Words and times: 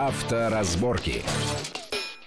Авторазборки. 0.00 1.22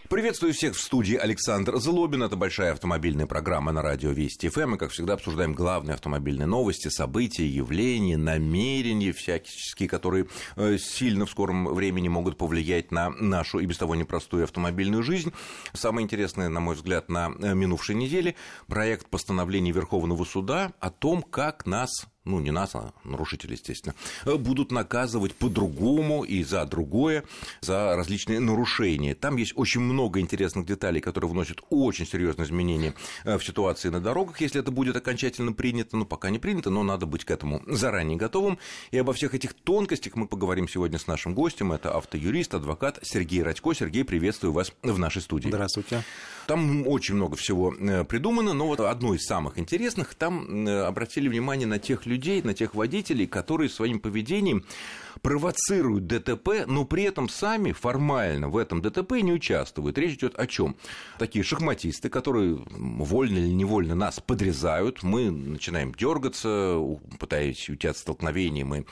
Приветствую 0.08 0.54
всех 0.54 0.76
в 0.76 0.80
студии 0.80 1.16
Александр 1.16 1.78
Злобин. 1.78 2.22
Это 2.22 2.36
большая 2.36 2.74
автомобильная 2.74 3.26
программа 3.26 3.72
на 3.72 3.82
радио 3.82 4.12
Вести 4.12 4.48
ФМ. 4.48 4.76
И, 4.76 4.78
как 4.78 4.92
всегда, 4.92 5.14
обсуждаем 5.14 5.56
главные 5.56 5.96
автомобильные 5.96 6.46
новости, 6.46 6.90
события, 6.90 7.48
явления, 7.48 8.16
намерения 8.16 9.12
всяческие, 9.12 9.90
которые 9.90 10.28
э, 10.56 10.78
сильно 10.78 11.26
в 11.26 11.32
скором 11.32 11.66
времени 11.74 12.10
могут 12.10 12.38
повлиять 12.38 12.92
на 12.92 13.10
нашу 13.10 13.58
и 13.58 13.66
без 13.66 13.80
того 13.80 13.96
непростую 13.96 14.44
автомобильную 14.44 15.02
жизнь. 15.02 15.34
Самое 15.74 16.04
интересное, 16.04 16.50
на 16.50 16.60
мой 16.60 16.76
взгляд, 16.76 17.10
на 17.10 17.34
э, 17.42 17.56
минувшей 17.56 17.96
неделе 17.96 18.36
проект 18.68 19.08
постановления 19.08 19.72
Верховного 19.72 20.26
суда 20.26 20.74
о 20.80 20.92
том, 20.92 21.24
как 21.24 21.66
нас 21.66 22.06
ну, 22.26 22.40
не 22.40 22.52
нас, 22.52 22.76
а 22.76 22.94
нарушители, 23.04 23.54
естественно, 23.54 23.96
будут 24.26 24.72
наказывать 24.72 25.36
по-другому 25.36 26.24
и 26.24 26.44
за 26.44 26.66
другое, 26.66 27.24
за 27.62 27.96
различные 27.96 28.40
нарушения. 28.40 29.16
Там 29.16 29.38
есть 29.38 29.54
очень 29.56 29.82
много 29.82 30.20
интересных 30.20 30.66
деталей, 30.66 31.02
которые 31.02 31.30
вносят 31.30 31.62
очень 31.70 32.06
серьезные 32.06 32.46
изменения 32.46 32.94
э, 33.26 33.38
в 33.38 33.44
ситуации 33.44 33.90
на 33.90 34.00
дорогах, 34.00 34.40
если 34.42 34.62
это 34.62 34.72
будет 34.72 34.96
окончательно 34.96 35.54
принято, 35.54 35.98
ну, 35.98 36.06
пока 36.06 36.30
не 36.30 36.40
принято, 36.40 36.70
но 36.70 36.84
надо 36.84 37.06
быть 37.06 37.26
к 37.26 37.32
этому 37.32 37.62
заранее 37.68 38.18
готовым. 38.18 38.58
И 38.92 38.98
обо 38.98 39.14
всех 39.14 39.36
этих 39.36 39.54
тонкостях 39.54 40.16
мы 40.16 40.28
поговорим 40.28 40.68
сегодня 40.68 41.00
с 41.00 41.08
нашим 41.08 41.34
гостем. 41.34 41.74
Это 41.74 41.96
автоюрист, 41.98 42.54
адвокат 42.54 43.00
Сергей 43.02 43.44
Радько. 43.44 43.74
Сергей, 43.74 44.04
приветствую 44.04 44.54
вас 44.54 44.74
в 44.82 44.98
нашей 44.98 45.22
студии. 45.22 45.50
Здравствуйте. 45.50 46.04
Там 46.48 46.88
очень 46.88 47.16
много 47.16 47.36
всего 47.36 47.74
э, 47.74 48.04
придумано, 48.04 48.54
но 48.54 48.68
вот 48.68 48.80
одно 48.80 49.14
из 49.14 49.26
самых 49.26 49.58
интересных, 49.58 50.14
там 50.16 50.68
э, 50.68 50.84
обратили 50.84 51.28
внимание 51.28 51.68
на 51.68 51.80
тех 51.80 52.06
людей, 52.06 52.13
на 52.44 52.54
тех 52.54 52.76
водителей, 52.76 53.28
которые 53.28 53.70
своим 53.70 54.00
поведением 54.00 54.64
провоцируют 55.22 56.08
ДТП, 56.08 56.66
но 56.68 56.86
при 56.86 57.04
этом 57.04 57.30
сами 57.30 57.72
формально 57.72 58.50
в 58.50 58.58
этом 58.58 58.82
ДТП 58.82 59.14
не 59.22 59.34
участвуют. 59.34 59.98
Речь 59.98 60.16
идет 60.16 60.38
о 60.38 60.48
чем? 60.48 60.76
Такие 61.18 61.44
шахматисты, 61.44 62.10
которые 62.10 62.60
вольно 62.70 63.38
или 63.38 63.54
невольно 63.54 63.96
нас 63.96 64.20
подрезают, 64.20 65.04
мы 65.04 65.32
начинаем 65.32 65.94
дергаться, 65.94 66.78
пытаясь 67.20 67.70
уйти 67.70 67.88
от 67.88 67.98
столкновения, 67.98 68.66
мы 68.66 68.86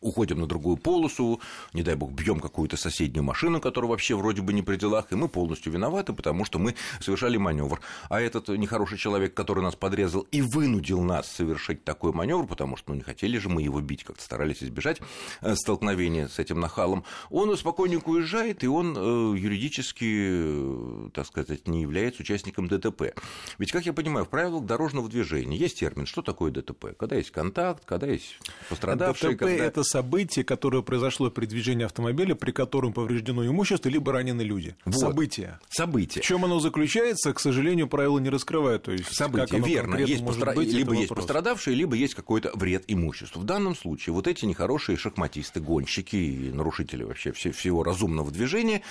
уходим 0.00 0.40
на 0.40 0.46
другую 0.46 0.76
полосу, 0.76 1.40
не 1.72 1.82
дай 1.82 1.94
бог, 1.94 2.12
бьем 2.12 2.40
какую-то 2.40 2.76
соседнюю 2.76 3.22
машину, 3.22 3.60
которая 3.60 3.90
вообще 3.90 4.14
вроде 4.16 4.42
бы 4.42 4.52
не 4.52 4.62
при 4.62 4.76
делах, 4.76 5.12
и 5.12 5.14
мы 5.14 5.28
полностью 5.28 5.72
виноваты, 5.72 6.12
потому 6.12 6.44
что 6.44 6.58
мы 6.58 6.74
совершали 7.00 7.36
маневр. 7.36 7.80
А 8.08 8.20
этот 8.20 8.48
нехороший 8.48 8.98
человек, 8.98 9.34
который 9.34 9.62
нас 9.62 9.76
подрезал 9.76 10.26
и 10.30 10.40
вынудил 10.40 11.02
нас 11.02 11.28
совершить 11.28 11.84
такой 11.84 12.12
маневр, 12.12 12.46
потому 12.46 12.76
что 12.76 12.90
ну, 12.90 12.96
не 12.96 13.02
хотели 13.02 13.38
же 13.38 13.48
мы 13.48 13.62
его 13.62 13.80
бить, 13.80 14.04
как-то 14.04 14.22
старались 14.22 14.62
избежать 14.62 15.00
э, 15.42 15.54
столкновения 15.54 16.28
с 16.28 16.38
этим 16.38 16.60
нахалом, 16.60 17.04
он 17.28 17.54
спокойненько 17.56 18.08
уезжает, 18.08 18.64
и 18.64 18.68
он 18.68 18.96
э, 18.96 19.38
юридически, 19.38 21.08
э, 21.08 21.10
так 21.12 21.26
сказать, 21.26 21.68
не 21.68 21.82
является 21.82 22.22
участником 22.22 22.68
ДТП. 22.68 23.14
Ведь, 23.58 23.70
как 23.70 23.84
я 23.84 23.92
понимаю, 23.92 24.24
в 24.24 24.28
правилах 24.28 24.64
дорожного 24.64 25.08
движения 25.08 25.56
есть 25.56 25.78
термин, 25.78 26.06
что 26.06 26.22
такое 26.22 26.50
ДТП, 26.50 26.96
когда 26.98 27.16
есть 27.16 27.30
контакт, 27.30 27.84
когда 27.84 28.06
есть 28.06 28.38
пострадавший. 28.68 29.34
ДТП 29.34 29.40
когда... 29.40 29.64
это 29.64 29.82
событие, 29.90 30.44
которое 30.44 30.82
произошло 30.82 31.30
при 31.30 31.46
движении 31.46 31.84
автомобиля, 31.84 32.34
при 32.34 32.52
котором 32.52 32.92
повреждено 32.92 33.46
имущество, 33.46 33.88
либо 33.88 34.12
ранены 34.12 34.42
люди. 34.42 34.76
Вот. 34.84 34.96
Событие. 34.96 35.58
Событие. 35.68 36.22
В 36.22 36.24
чем 36.24 36.44
оно 36.44 36.60
заключается, 36.60 37.32
к 37.32 37.40
сожалению, 37.40 37.88
правила 37.88 38.18
не 38.18 38.30
раскрывают. 38.30 38.84
То 38.84 38.92
есть, 38.92 39.12
событие, 39.14 39.60
верно. 39.60 39.96
Есть 39.96 40.24
постра... 40.24 40.52
быть, 40.52 40.72
либо 40.72 40.94
есть 40.94 41.08
пострадавшие, 41.08 41.74
либо 41.74 41.96
есть 41.96 42.14
какой-то 42.14 42.52
вред 42.54 42.84
имуществу. 42.86 43.40
В 43.40 43.44
данном 43.44 43.74
случае 43.74 44.14
вот 44.14 44.26
эти 44.26 44.44
нехорошие 44.44 44.96
шахматисты, 44.96 45.60
гонщики 45.60 46.16
и 46.16 46.52
нарушители 46.52 47.02
вообще 47.02 47.32
всего 47.32 47.82
разумного 47.82 48.30
движения, 48.30 48.82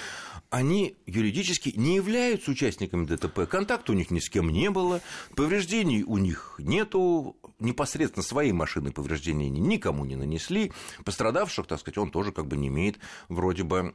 они 0.50 0.96
юридически 1.06 1.74
не 1.76 1.96
являются 1.96 2.52
участниками 2.52 3.06
ДТП. 3.06 3.48
Контакта 3.50 3.92
у 3.92 3.96
них 3.96 4.12
ни 4.12 4.20
с 4.20 4.30
кем 4.30 4.50
не 4.50 4.70
было, 4.70 5.02
повреждений 5.36 6.04
у 6.04 6.18
них 6.18 6.56
нету, 6.60 7.38
непосредственно 7.60 8.24
своей 8.24 8.52
машины 8.52 8.92
повреждения 8.92 9.48
они 9.48 9.60
никому 9.60 10.06
не 10.06 10.16
нанесли, 10.16 10.72
пострадавших, 11.04 11.68
так 11.68 11.80
сказать, 11.80 11.98
он 11.98 12.12
тоже 12.12 12.32
как 12.32 12.48
бы 12.48 12.58
не 12.58 12.68
имеет 12.68 13.00
вроде 13.28 13.64
бы. 13.64 13.94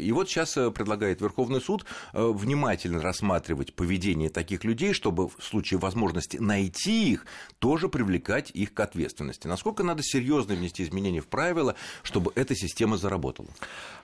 И 0.00 0.12
вот 0.12 0.28
сейчас 0.28 0.56
э, 0.56 0.70
предлагает 0.70 1.20
Верховный 1.20 1.60
суд 1.60 1.84
э, 2.12 2.22
внимательно 2.22 3.00
рассматривать 3.00 3.74
поведение 3.74 4.30
таких 4.30 4.64
людей, 4.64 4.92
чтобы 4.92 5.28
в 5.28 5.36
случае 5.40 5.78
возможности 5.80 6.36
найти 6.36 7.12
их, 7.12 7.26
тоже 7.58 7.88
привлекать 7.88 8.50
их 8.50 8.74
к 8.74 8.80
ответственности. 8.80 9.46
Насколько 9.46 9.82
надо 9.82 10.02
серьезно 10.02 10.54
внести 10.54 10.82
изменения 10.82 11.20
в 11.20 11.26
правила, 11.26 11.74
чтобы 12.02 12.32
эта 12.34 12.54
система 12.54 12.96
заработала? 12.96 13.48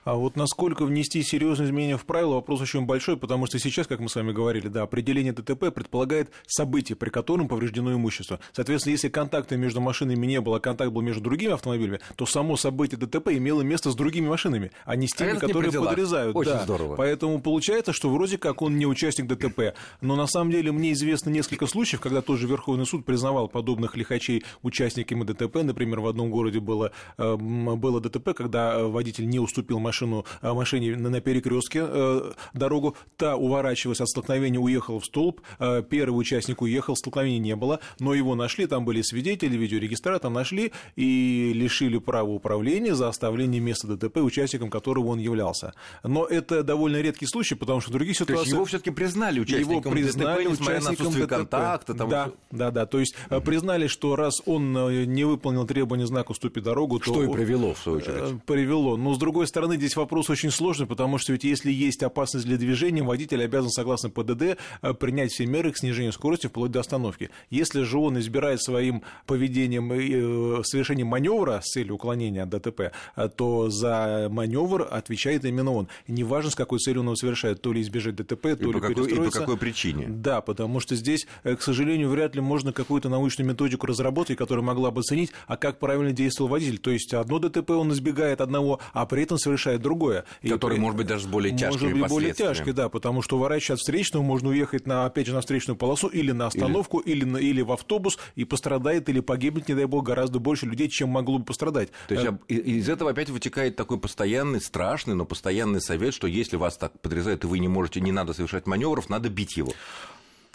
А 0.03 0.15
вот 0.15 0.35
насколько 0.35 0.85
внести 0.85 1.21
серьезные 1.23 1.67
изменения 1.67 1.97
в 1.97 2.05
правила, 2.05 2.35
вопрос 2.35 2.61
очень 2.61 2.85
большой, 2.85 3.17
потому 3.17 3.45
что 3.45 3.59
сейчас, 3.59 3.87
как 3.87 3.99
мы 3.99 4.09
с 4.09 4.15
вами 4.15 4.31
говорили, 4.31 4.67
да, 4.67 4.83
определение 4.83 5.33
ДТП 5.33 5.73
предполагает 5.73 6.31
событие, 6.47 6.95
при 6.95 7.09
котором 7.09 7.47
повреждено 7.47 7.93
имущество. 7.93 8.39
Соответственно, 8.53 8.86
если 8.91 9.09
контакта 9.09 9.57
между 9.57 9.81
машинами 9.81 10.25
не 10.25 10.41
было, 10.41 10.57
а 10.57 10.59
контакт 10.59 10.91
был 10.91 11.01
между 11.01 11.21
другими 11.21 11.53
автомобилями, 11.53 11.99
то 12.15 12.25
само 12.25 12.57
событие 12.57 12.97
ДТП 12.97 13.29
имело 13.29 13.61
место 13.61 13.91
с 13.91 13.95
другими 13.95 14.27
машинами, 14.27 14.71
а 14.85 14.95
не 14.95 15.07
с 15.07 15.13
теми, 15.13 15.37
а 15.37 15.39
которые 15.39 15.71
подрезают. 15.71 16.35
Очень 16.35 16.51
да. 16.51 16.63
здорово. 16.63 16.95
Поэтому 16.95 17.41
получается, 17.41 17.93
что 17.93 18.09
вроде 18.09 18.37
как 18.37 18.61
он 18.61 18.77
не 18.77 18.85
участник 18.85 19.27
ДТП. 19.27 19.75
Но 20.01 20.15
на 20.15 20.27
самом 20.27 20.51
деле 20.51 20.71
мне 20.71 20.93
известно 20.93 21.29
несколько 21.29 21.67
случаев, 21.67 22.01
когда 22.01 22.21
тоже 22.21 22.47
Верховный 22.47 22.85
суд 22.85 23.05
признавал 23.05 23.47
подобных 23.47 23.95
лихачей 23.95 24.43
участниками 24.61 25.23
ДТП. 25.23 25.63
Например, 25.63 25.99
в 25.99 26.07
одном 26.07 26.29
городе 26.29 26.59
было, 26.59 26.91
э, 27.17 27.35
было 27.35 27.99
ДТП, 27.99 28.33
когда 28.33 28.83
водитель 28.83 29.27
не 29.27 29.39
уступил 29.39 29.79
машину, 29.79 30.25
э, 30.41 30.53
машине 30.53 30.95
на 30.95 31.21
перекрестке 31.21 31.83
э, 31.83 32.31
дорогу, 32.53 32.95
та 33.15 33.35
уворачиваясь 33.35 34.01
от 34.01 34.09
столкновения, 34.09 34.59
уехала 34.59 34.99
в 34.99 35.05
столб, 35.05 35.41
первый 35.89 36.19
участник 36.19 36.61
уехал, 36.61 36.95
столкновения 36.95 37.39
не 37.39 37.55
было, 37.55 37.79
но 37.99 38.13
его 38.13 38.35
нашли, 38.35 38.67
там 38.67 38.76
были 38.85 39.01
свидетели, 39.01 39.57
видеорегистратор 39.57 40.29
нашли 40.29 40.71
и 40.95 41.51
лишили 41.53 41.97
права 41.97 42.29
управления 42.29 42.95
за 42.95 43.07
оставление 43.09 43.61
места 43.61 43.87
ДТП, 43.87 44.17
участником 44.17 44.69
которого 44.69 45.07
он 45.07 45.19
являлся. 45.19 45.73
Но 46.03 46.25
это 46.25 46.63
довольно 46.63 47.01
редкий 47.01 47.25
случай, 47.25 47.55
потому 47.55 47.81
что 47.81 47.89
в 47.91 47.93
других 47.93 48.15
ситуациях... 48.15 48.39
То 48.39 48.43
есть 48.43 48.53
его 48.53 48.65
все-таки 48.65 48.91
признали 48.91 49.39
участником 49.39 49.71
его 49.71 49.81
признали 49.91 50.43
ДТП, 50.43 50.51
несмотря 50.51 50.81
на 50.81 50.89
отсутствие 50.89 51.25
ДТП. 51.25 51.35
контакта? 51.35 51.93
Там 51.93 52.09
да, 52.09 52.31
да, 52.51 52.71
да. 52.71 52.85
То 52.85 52.99
есть 52.99 53.15
угу. 53.29 53.41
признали, 53.41 53.87
что 53.87 54.15
раз 54.15 54.41
он 54.45 54.75
э, 54.77 55.05
не 55.05 55.23
выполнил 55.23 55.65
требования 55.65 56.05
знака 56.05 56.31
«Уступи 56.31 56.61
дорогу», 56.61 57.01
что 57.01 57.13
то... 57.13 57.23
и 57.23 57.31
привело, 57.31 57.73
в 57.73 57.79
свою 57.79 57.97
очередь. 57.99 58.15
Э, 58.15 58.39
привело. 58.45 58.97
Но, 58.97 59.13
с 59.13 59.17
другой 59.17 59.47
стороны, 59.47 59.75
здесь 59.77 59.95
вопрос 59.95 60.29
очень 60.29 60.51
сложный, 60.51 60.87
потому 60.87 61.17
что 61.17 61.33
ведь 61.33 61.43
если 61.43 61.71
есть 61.71 62.03
опасность 62.03 62.45
для 62.45 62.57
движения, 62.57 63.03
водитель 63.03 63.43
обязан, 63.43 63.69
согласно 63.69 64.09
ПДД, 64.09 64.57
принять 64.99 65.31
все 65.31 65.45
меры 65.45 65.71
к 65.71 65.77
снижению 65.77 66.13
скорости 66.13 66.47
вплоть 66.47 66.71
до 66.71 66.79
остановки. 66.81 67.29
Если 67.49 67.83
же 67.83 67.97
он 67.97 68.19
избирает 68.19 68.61
своим 68.67 69.01
поведением 69.25 70.63
совершение 70.63 71.05
маневра 71.05 71.61
с 71.63 71.71
целью 71.71 71.95
уклонения 71.95 72.43
от 72.43 72.49
ДТП, 72.49 72.91
то 73.35 73.69
за 73.69 74.27
маневр 74.29 74.87
отвечает 74.89 75.45
именно 75.45 75.71
он. 75.71 75.87
Неважно, 76.07 76.51
с 76.51 76.55
какой 76.55 76.79
целью 76.79 77.01
он 77.01 77.07
его 77.07 77.15
совершает, 77.15 77.61
то 77.61 77.71
ли 77.71 77.81
избежать 77.81 78.15
ДТП, 78.15 78.41
то 78.41 78.49
и 78.49 78.65
ли 78.65 78.73
по 78.73 78.79
какой, 78.79 78.95
перестроиться. 78.95 79.23
И 79.23 79.31
по 79.31 79.39
какой 79.39 79.57
причине? 79.57 80.05
Да, 80.09 80.41
потому 80.41 80.79
что 80.79 80.95
здесь, 80.95 81.27
э, 81.43 81.55
к 81.55 81.61
сожалению, 81.61 82.09
вряд 82.09 82.35
ли 82.35 82.41
можно 82.41 82.73
какую-то 82.73 83.09
научную 83.09 83.49
методику 83.49 83.87
разработать, 83.87 84.37
которая 84.37 84.63
могла 84.63 84.91
бы 84.91 84.99
оценить, 84.99 85.31
а 85.47 85.55
как 85.55 85.79
правильно 85.79 86.11
действовал 86.11 86.49
водитель. 86.49 86.77
То 86.77 86.91
есть 86.91 87.13
одно 87.13 87.39
ДТП 87.39 87.71
он 87.71 87.91
избегает 87.93 88.41
одного, 88.41 88.79
а 88.93 89.05
при 89.05 89.23
этом 89.23 89.37
совершает 89.37 89.81
другое. 89.81 90.25
Который, 90.47 90.77
и, 90.77 90.79
может 90.79 90.97
быть, 90.97 91.07
даже 91.07 91.23
с 91.23 91.27
более 91.27 91.51
тяжкими 91.51 91.89
Может 91.89 92.01
быть, 92.01 92.09
более 92.09 92.33
тяжкий, 92.33 92.73
да, 92.73 92.89
потому 92.89 93.21
что 93.21 93.37
уворачивая 93.37 93.75
от 93.75 93.79
встречного, 93.79 94.23
можно 94.23 94.49
уехать, 94.49 94.85
на, 94.85 95.05
опять 95.05 95.27
же, 95.27 95.33
на 95.33 95.41
встречную 95.41 95.77
полосу 95.77 96.07
или 96.07 96.31
на 96.31 96.47
остановку, 96.47 96.99
или, 96.99 97.25
или, 97.25 97.45
или 97.45 97.61
в 97.61 97.71
автобус, 97.71 98.17
и 98.35 98.45
пострадает 98.57 99.07
или 99.07 99.19
погибнет, 99.19 99.67
не 99.67 99.75
дай 99.75 99.85
бог, 99.85 100.03
гораздо 100.03 100.39
больше 100.39 100.65
людей, 100.65 100.89
чем 100.89 101.09
могло 101.09 101.37
бы 101.37 101.45
пострадать. 101.45 101.89
То 102.07 102.15
есть 102.15 102.25
э, 102.25 102.53
из 102.53 102.89
этого 102.89 103.11
опять 103.11 103.29
вытекает 103.29 103.75
такой 103.75 103.99
постоянный, 103.99 104.59
страшный, 104.59 105.13
но 105.13 105.25
постоянный 105.25 105.79
совет, 105.79 106.15
что 106.15 106.25
если 106.25 106.55
вас 106.55 106.75
так 106.75 106.99
подрезают, 106.99 107.43
и 107.43 107.47
вы 107.47 107.59
не 107.59 107.67
можете, 107.67 108.01
не 108.01 108.11
надо 108.11 108.33
совершать 108.33 108.65
маневров, 108.65 109.09
надо 109.09 109.29
бить 109.29 109.57
его. 109.57 109.73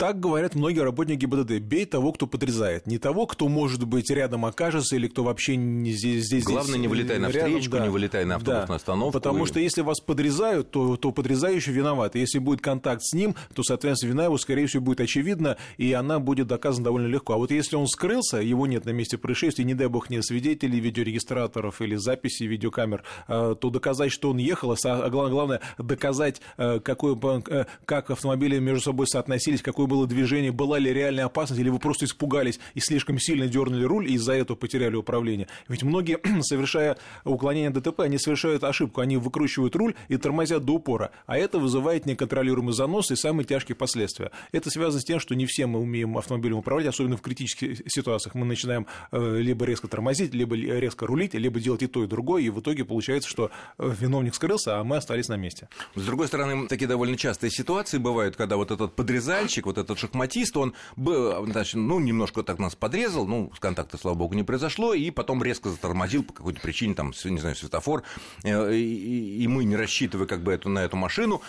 Так 0.02 0.19
говорят 0.19 0.56
многие 0.56 0.81
работники 0.81 1.20
ГИБДД. 1.20 1.60
Бей 1.60 1.87
того, 1.87 2.10
кто 2.10 2.26
подрезает. 2.26 2.88
Не 2.88 2.99
того, 2.99 3.25
кто, 3.28 3.46
может 3.46 3.84
быть, 3.84 4.10
рядом 4.10 4.44
окажется 4.44 4.96
или 4.96 5.06
кто 5.06 5.22
вообще 5.22 5.54
не 5.54 5.93
здесь. 5.93 6.25
здесь 6.25 6.43
Главное, 6.43 6.76
не 6.76 6.88
вылетай 6.88 7.20
на 7.20 7.28
встречку, 7.28 7.76
да. 7.76 7.84
не 7.84 7.88
вылетай 7.88 8.25
на 8.25 8.34
автобусную 8.34 8.66
да. 8.66 8.75
остановку. 8.75 9.12
Потому 9.12 9.44
и... 9.44 9.46
что 9.46 9.60
если 9.60 9.82
вас 9.82 10.00
подрезают, 10.00 10.72
то, 10.72 10.96
то 10.96 11.12
подрезающий 11.12 11.72
виноват. 11.72 12.16
Если 12.16 12.40
будет 12.40 12.60
контакт 12.60 13.00
с 13.04 13.12
ним, 13.12 13.37
то, 13.54 13.62
соответственно, 13.62 14.10
вина 14.10 14.25
его, 14.25 14.38
скорее 14.38 14.66
всего, 14.66 14.82
будет 14.82 15.02
очевидна, 15.02 15.56
и 15.76 15.93
она 15.93 16.19
будет 16.19 16.48
доказана 16.48 16.87
довольно 16.87 17.06
легко. 17.06 17.34
А 17.34 17.37
вот 17.37 17.52
если 17.52 17.76
он 17.76 17.87
скрылся, 17.87 18.38
его 18.38 18.66
нет 18.66 18.84
на 18.84 18.90
месте 18.90 19.19
происшествия, 19.19 19.64
не 19.64 19.75
дай 19.75 19.87
бог 19.87 20.10
нет 20.10 20.25
свидетелей, 20.25 20.81
видеорегистраторов 20.81 21.81
или 21.81 21.94
записей 21.94 22.48
видеокамер, 22.48 23.05
а, 23.28 23.55
то 23.55 23.70
доказать, 23.70 24.10
что 24.10 24.31
он 24.31 24.38
ехал, 24.38 24.76
а 24.84 25.10
главное, 25.10 25.60
доказать, 25.78 26.40
э, 26.56 26.81
какой, 26.81 27.16
э, 27.46 27.66
как 27.84 28.10
автомобили 28.10 28.58
между 28.58 28.82
собой 28.82 29.06
соотносились, 29.06 29.62
какой 29.62 29.92
было 29.93 30.06
движение, 30.06 30.53
была 30.53 30.79
ли 30.79 30.91
реальная 30.91 31.27
опасность, 31.27 31.61
или 31.61 31.69
вы 31.69 31.79
просто 31.79 32.06
испугались 32.06 32.59
и 32.73 32.81
слишком 32.81 33.19
сильно 33.19 33.47
дернули 33.47 33.85
руль, 33.85 34.11
и 34.11 34.15
из-за 34.15 34.33
этого 34.33 34.56
потеряли 34.56 34.97
управление. 34.97 35.49
Ведь 35.69 35.83
многие, 35.83 36.19
совершая 36.41 36.97
уклонение 37.25 37.69
ДТП, 37.69 38.00
они 38.00 38.17
совершают 38.17 38.65
ошибку, 38.65 39.03
они 39.03 39.19
выкручивают 39.19 39.77
руль 39.77 39.94
и 40.09 40.17
тормозят 40.17 40.65
до 40.65 40.73
упора, 40.73 41.11
а 41.27 41.37
это 41.37 41.59
вызывает 41.59 42.06
неконтролируемый 42.06 42.73
занос 42.73 43.11
и 43.11 43.17
самые 43.17 43.44
тяжкие 43.44 43.77
последствия. 43.77 44.31
Это 44.50 44.71
связано 44.71 45.03
с 45.03 45.05
тем, 45.05 45.21
что 45.21 45.35
не 45.35 45.44
все 45.44 45.67
мы 45.67 45.79
умеем 45.79 46.17
автомобилем 46.17 46.56
управлять, 46.56 46.87
особенно 46.87 47.19
в 47.19 47.21
критических 47.21 47.83
ситуациях. 47.87 48.35
Мы 48.35 48.47
начинаем 48.47 48.87
э, 49.11 49.41
либо 49.41 49.67
резко 49.67 49.89
тормозить, 49.89 50.33
либо 50.33 50.56
резко 50.56 51.06
рулить, 51.06 51.35
либо 51.35 51.61
делать 51.61 51.83
и 51.83 51.87
то, 51.87 52.03
и 52.03 52.06
другое, 52.06 52.44
и 52.44 52.49
в 52.49 52.61
итоге 52.61 52.87
получается, 52.87 53.29
что 53.29 53.50
э, 53.77 53.93
виновник 54.00 54.35
скрылся, 54.35 54.81
а 54.81 54.85
мы 54.85 54.97
остались 54.97 55.29
на 55.29 55.37
месте. 55.37 55.69
С 55.94 56.06
другой 56.06 56.29
стороны, 56.29 56.67
такие 56.67 56.89
довольно 56.89 57.19
частые 57.19 57.50
ситуации 57.50 57.99
бывают, 57.99 58.37
когда 58.37 58.56
вот 58.56 58.71
этот 58.71 58.97
подрезальщик, 58.97 59.67
вот 59.67 59.81
этот 59.82 59.99
шахматист, 59.99 60.56
он 60.56 60.75
значит, 60.96 61.75
ну, 61.75 62.00
немножко 62.00 62.43
так 62.43 62.58
нас 62.58 62.75
подрезал, 62.75 63.26
ну, 63.26 63.50
с 63.55 63.61
контакта, 63.61 63.99
слава 63.99 64.17
богу, 64.17 64.34
не 64.34 64.43
произошло, 64.43 64.94
и 64.94 65.11
потом 65.11 65.43
резко 65.43 65.70
затормозил 65.70 66.23
по 66.23 66.32
какой-то 66.32 66.61
причине, 66.61 66.94
там, 66.94 67.12
не 67.25 67.38
знаю, 67.38 67.56
светофор, 67.56 68.02
э, 68.44 68.75
и 68.75 69.46
мы, 69.49 69.64
не 69.64 69.76
рассчитывая 69.76 70.26
как 70.26 70.43
бы 70.43 70.52
эту, 70.52 70.69
на 70.69 70.81
эту 70.81 70.96
машину, 70.96 71.43